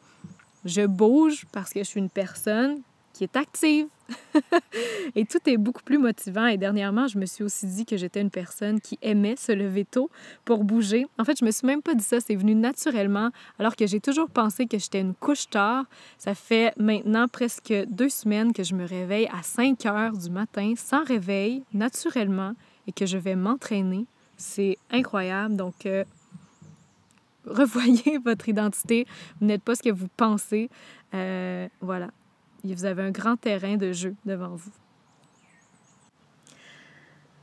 [0.66, 2.82] Je bouge parce que je suis une personne
[3.20, 3.86] qui est active.
[5.14, 6.46] et tout est beaucoup plus motivant.
[6.46, 9.84] Et dernièrement, je me suis aussi dit que j'étais une personne qui aimait se lever
[9.84, 10.10] tôt
[10.46, 11.06] pour bouger.
[11.18, 13.28] En fait, je me suis même pas dit ça, c'est venu naturellement,
[13.58, 15.84] alors que j'ai toujours pensé que j'étais une couche tard.
[16.16, 20.72] Ça fait maintenant presque deux semaines que je me réveille à 5 heures du matin
[20.78, 22.54] sans réveil, naturellement,
[22.86, 24.06] et que je vais m'entraîner.
[24.38, 25.56] C'est incroyable.
[25.56, 26.04] Donc, euh,
[27.44, 29.06] revoyez votre identité.
[29.38, 30.70] Vous n'êtes pas ce que vous pensez.
[31.12, 32.08] Euh, voilà
[32.64, 34.72] vous avez un grand terrain de jeu devant vous.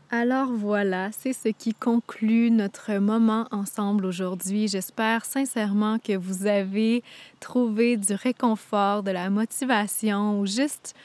[0.09, 4.69] Alors voilà, c'est ce qui conclut notre moment ensemble aujourd'hui.
[4.69, 7.03] J'espère sincèrement que vous avez
[7.41, 10.95] trouvé du réconfort, de la motivation ou juste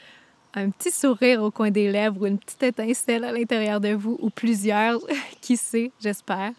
[0.53, 4.17] un petit sourire au coin des lèvres ou une petite étincelle à l'intérieur de vous
[4.21, 4.99] ou plusieurs,
[5.41, 6.53] qui sait, j'espère.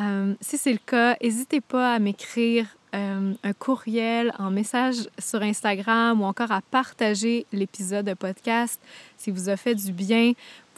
[0.00, 5.42] Euh, si c'est le cas, n'hésitez pas à m'écrire euh, un courriel, un message sur
[5.42, 8.80] Instagram ou encore à partager l'épisode de podcast
[9.16, 10.32] si vous a fait du bien.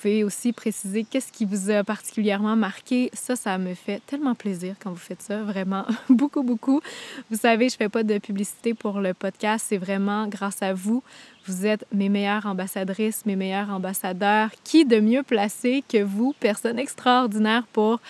[0.05, 3.09] Pouvez aussi préciser qu'est-ce qui vous a particulièrement marqué.
[3.15, 6.83] Ça, ça me fait tellement plaisir quand vous faites ça, vraiment beaucoup, beaucoup.
[7.31, 11.03] Vous savez, je fais pas de publicité pour le podcast, c'est vraiment grâce à vous.
[11.47, 14.51] Vous êtes mes meilleures ambassadrices, mes meilleurs ambassadeurs.
[14.63, 18.01] Qui de mieux placé que vous, personne extraordinaire, pour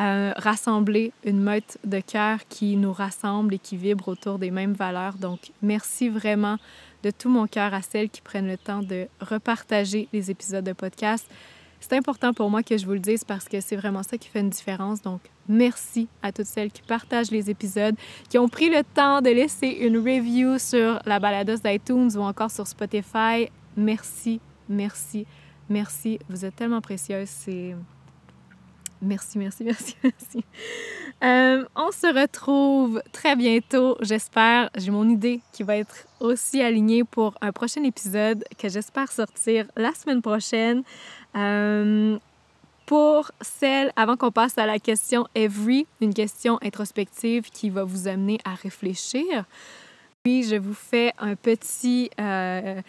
[0.00, 4.72] euh, rassembler une meute de cœur qui nous rassemble et qui vibre autour des mêmes
[4.72, 5.14] valeurs?
[5.18, 6.58] Donc, merci vraiment
[7.04, 10.72] de tout mon cœur à celles qui prennent le temps de repartager les épisodes de
[10.72, 11.30] podcast.
[11.80, 14.30] C'est important pour moi que je vous le dise parce que c'est vraiment ça qui
[14.30, 15.02] fait une différence.
[15.02, 17.94] Donc, merci à toutes celles qui partagent les épisodes,
[18.30, 22.50] qui ont pris le temps de laisser une review sur la balados d'iTunes ou encore
[22.50, 23.50] sur Spotify.
[23.76, 25.26] Merci, merci,
[25.68, 26.18] merci.
[26.30, 27.28] Vous êtes tellement précieuses.
[27.28, 27.74] C'est
[29.04, 30.44] Merci, merci, merci, merci.
[31.22, 34.70] Euh, on se retrouve très bientôt, j'espère.
[34.76, 39.66] J'ai mon idée qui va être aussi alignée pour un prochain épisode que j'espère sortir
[39.76, 40.82] la semaine prochaine.
[41.36, 42.18] Euh,
[42.86, 48.08] pour celle, avant qu'on passe à la question Every, une question introspective qui va vous
[48.08, 49.44] amener à réfléchir.
[50.22, 52.80] Puis, je vous fais un petit euh,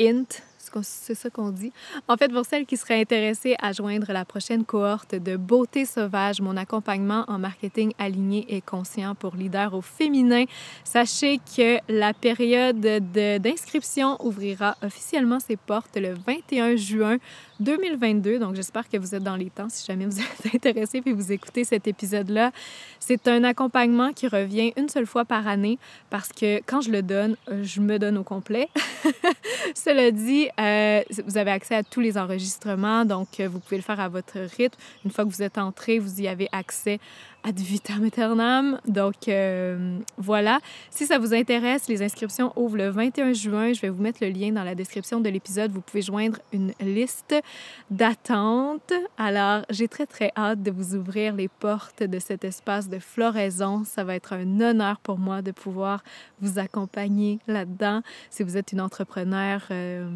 [0.00, 0.42] hint
[0.82, 1.72] c'est ça qu'on dit.
[2.08, 6.40] En fait, pour celles qui seraient intéressées à joindre la prochaine cohorte de Beauté sauvage,
[6.40, 10.44] mon accompagnement en marketing aligné et conscient pour leader au féminin,
[10.84, 17.18] sachez que la période d'inscription ouvrira officiellement ses portes le 21 juin
[17.60, 18.38] 2022.
[18.38, 21.32] Donc, j'espère que vous êtes dans les temps si jamais vous êtes intéressé puis vous
[21.32, 22.52] écoutez cet épisode-là.
[23.00, 25.78] C'est un accompagnement qui revient une seule fois par année
[26.10, 28.68] parce que quand je le donne, je me donne au complet.
[29.74, 33.82] Cela dit, euh, vous avez accès à tous les enregistrements, donc euh, vous pouvez le
[33.82, 34.78] faire à votre rythme.
[35.04, 36.98] Une fois que vous êtes entré, vous y avez accès
[37.44, 38.80] ad vitam aeternam.
[38.86, 40.58] Donc euh, voilà.
[40.90, 43.72] Si ça vous intéresse, les inscriptions ouvrent le 21 juin.
[43.72, 45.70] Je vais vous mettre le lien dans la description de l'épisode.
[45.70, 47.34] Vous pouvez joindre une liste
[47.90, 48.92] d'attente.
[49.18, 53.84] Alors, j'ai très très hâte de vous ouvrir les portes de cet espace de floraison.
[53.84, 56.02] Ça va être un honneur pour moi de pouvoir
[56.40, 58.02] vous accompagner là-dedans.
[58.30, 60.08] Si vous êtes une entrepreneur euh,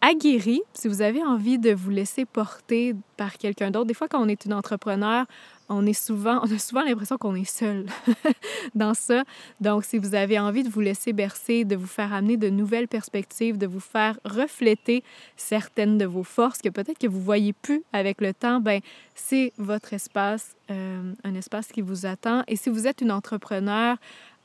[0.00, 4.22] aguerrie, si vous avez envie de vous laisser porter par quelqu'un d'autre, des fois quand
[4.22, 5.26] on est une entrepreneur,
[5.68, 7.86] on est souvent, on a souvent l'impression qu'on est seul
[8.74, 9.24] dans ça.
[9.60, 12.88] Donc, si vous avez envie de vous laisser bercer, de vous faire amener de nouvelles
[12.88, 15.02] perspectives, de vous faire refléter
[15.36, 18.80] certaines de vos forces que peut-être que vous voyez plus avec le temps, ben
[19.14, 22.42] c'est votre espace, euh, un espace qui vous attend.
[22.48, 23.96] Et si vous êtes une entrepreneur,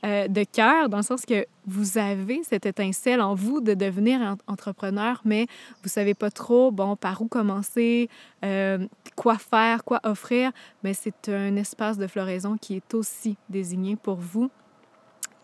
[0.04, 4.36] euh, de cœur, dans le sens que vous avez cette étincelle en vous de devenir
[4.48, 5.46] entrepreneur, mais
[5.84, 8.08] vous savez pas trop, bon, par où commencer,
[8.44, 8.84] euh,
[9.14, 10.50] quoi faire, quoi offrir,
[10.82, 14.50] mais c'est un espace de floraison qui est aussi désigné pour vous.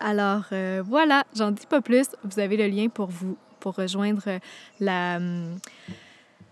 [0.01, 2.07] Alors euh, voilà, j'en dis pas plus.
[2.25, 4.39] Vous avez le lien pour vous pour rejoindre
[4.81, 5.19] la,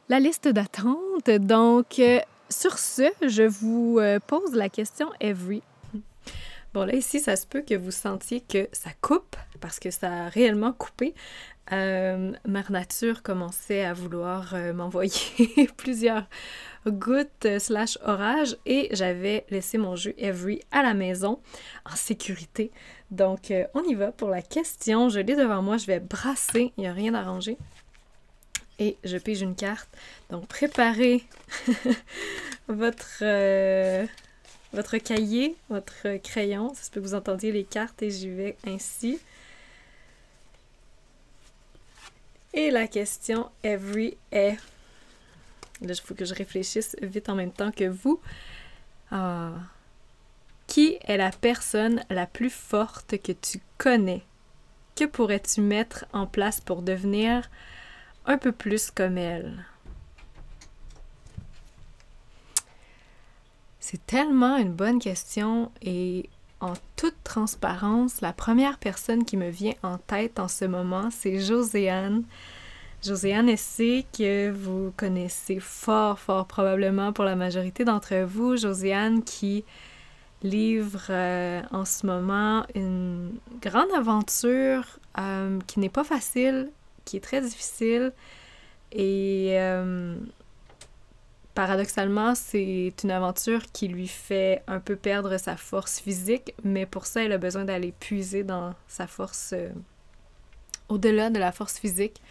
[0.08, 1.30] la liste d'attente.
[1.30, 2.02] Donc,
[2.50, 5.62] sur ce, je vous pose la question Every.
[6.78, 10.26] Bon, là, ici, ça se peut que vous sentiez que ça coupe, parce que ça
[10.26, 11.16] a réellement coupé.
[11.72, 15.12] Euh, Mère Nature commençait à vouloir euh, m'envoyer
[15.78, 16.26] plusieurs
[16.86, 21.40] gouttes euh, slash orage et j'avais laissé mon jeu Every à la maison
[21.84, 22.70] en sécurité.
[23.10, 25.10] Donc, euh, on y va pour la question.
[25.10, 27.58] Je l'ai devant moi, je vais brasser, il n'y a rien d'arrangé.
[28.78, 29.90] Et je pige une carte.
[30.30, 31.24] Donc, préparez
[32.68, 33.24] votre
[34.74, 36.74] votre cahier, votre crayon.
[36.74, 39.20] Ça se peut que vous entendiez les cartes et j'y vais ainsi.
[42.54, 44.58] Et la question every est.
[45.82, 48.20] Là, il faut que je réfléchisse vite en même temps que vous.
[49.12, 49.52] Ah.
[50.66, 54.24] Qui est la personne la plus forte que tu connais?
[54.96, 57.50] Que pourrais-tu mettre en place pour devenir
[58.26, 59.66] un peu plus comme elle?
[63.90, 69.76] C'est tellement une bonne question et en toute transparence, la première personne qui me vient
[69.82, 72.26] en tête en ce moment, c'est Joséanne.
[73.02, 78.58] Joséanne Essé, que vous connaissez fort, fort probablement pour la majorité d'entre vous.
[78.58, 79.64] Joséanne qui
[80.44, 86.72] livre euh, en ce moment une grande aventure euh, qui n'est pas facile,
[87.06, 88.12] qui est très difficile.
[88.92, 90.18] Et euh,
[91.58, 97.08] Paradoxalement, c'est une aventure qui lui fait un peu perdre sa force physique, mais pour
[97.08, 99.72] ça, elle a besoin d'aller puiser dans sa force euh,
[100.88, 102.22] au-delà de la force physique.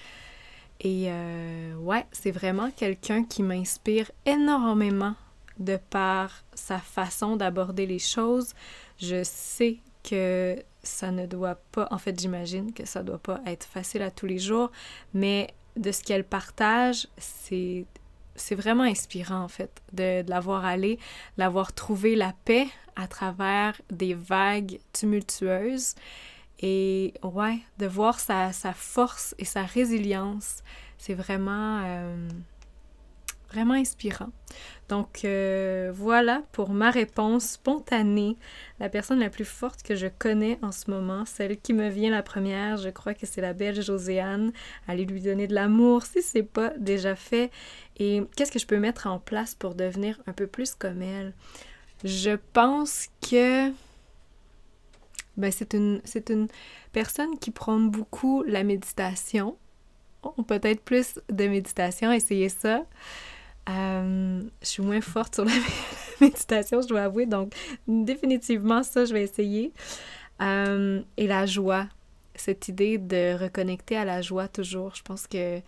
[0.79, 5.17] Et euh, ouais, c'est vraiment quelqu'un qui m'inspire énormément
[5.59, 8.55] de par sa façon d'aborder les choses.
[9.01, 10.55] Je sais que
[10.85, 14.27] ça ne doit pas, en fait j'imagine que ça doit pas être facile à tous
[14.27, 14.71] les jours,
[15.15, 17.87] mais de ce qu'elle partage, c'est
[18.37, 20.99] c'est vraiment inspirant en fait de, de la voir aller,
[21.37, 25.95] l'avoir trouvé la paix à travers des vagues tumultueuses
[26.61, 30.63] et ouais, de voir sa, sa force et sa résilience,
[30.97, 32.29] c'est vraiment, euh,
[33.53, 34.31] vraiment inspirant.
[34.89, 38.37] Donc euh, voilà pour ma réponse spontanée.
[38.81, 42.11] La personne la plus forte que je connais en ce moment, celle qui me vient
[42.11, 44.53] la première, je crois que c'est la belle Joséanne.
[44.89, 47.51] Allez lui donner de l'amour si c'est pas déjà fait.
[47.99, 51.33] Et qu'est-ce que je peux mettre en place pour devenir un peu plus comme elle?
[52.05, 53.71] Je pense que
[55.37, 56.49] ben, c'est une, une
[56.93, 59.57] personne qui prône beaucoup la méditation.
[60.47, 62.85] peut-être plus de méditation, essayez ça.
[63.69, 65.53] Euh, je suis moins forte sur la
[66.21, 67.53] méditation, je dois avouer, donc
[67.89, 69.73] définitivement ça, je vais essayer.
[70.41, 71.87] Euh, et la joie,
[72.35, 75.61] cette idée de reconnecter à la joie toujours, je pense que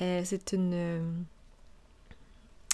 [0.00, 1.24] euh, c'est une...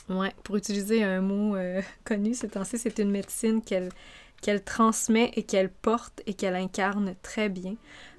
[0.09, 1.57] ouais, pour utiliser un mot
[2.05, 7.49] connu ces temps-ci, c'est une médecine qu'elle transmet et qu'elle porte et qu'elle incarne très
[7.49, 7.75] bien.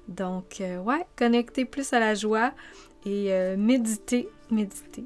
[0.08, 2.52] Donc, ouais, connecter plus à la joie
[3.04, 5.04] et méditer, méditer.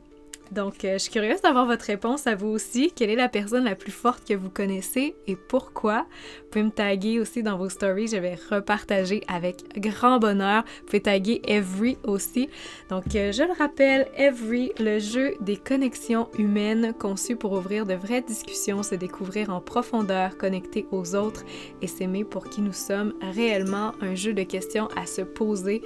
[0.52, 2.92] Donc, euh, je suis curieuse d'avoir votre réponse à vous aussi.
[2.94, 6.00] Quelle est la personne la plus forte que vous connaissez et pourquoi?
[6.02, 8.08] Vous pouvez me taguer aussi dans vos stories.
[8.08, 10.64] Je vais repartager avec grand bonheur.
[10.80, 12.50] Vous pouvez taguer Every aussi.
[12.90, 17.94] Donc, euh, je le rappelle, Every, le jeu des connexions humaines conçu pour ouvrir de
[17.94, 21.44] vraies discussions, se découvrir en profondeur, connecter aux autres
[21.80, 23.14] et s'aimer pour qui nous sommes.
[23.22, 25.80] Réellement un jeu de questions à se poser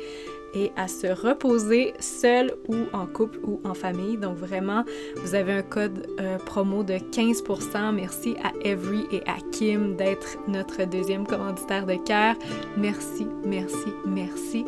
[0.57, 4.17] et à se reposer seul ou en couple ou en famille.
[4.17, 4.85] Donc vraiment,
[5.17, 7.95] vous avez un code euh, promo de 15%.
[7.95, 12.35] Merci à Every et à Kim d'être notre deuxième commanditaire de cœur.
[12.77, 14.65] Merci, merci, merci.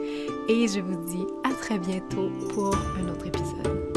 [0.49, 3.88] Et je vous dis à très bientôt pour un autre épisode.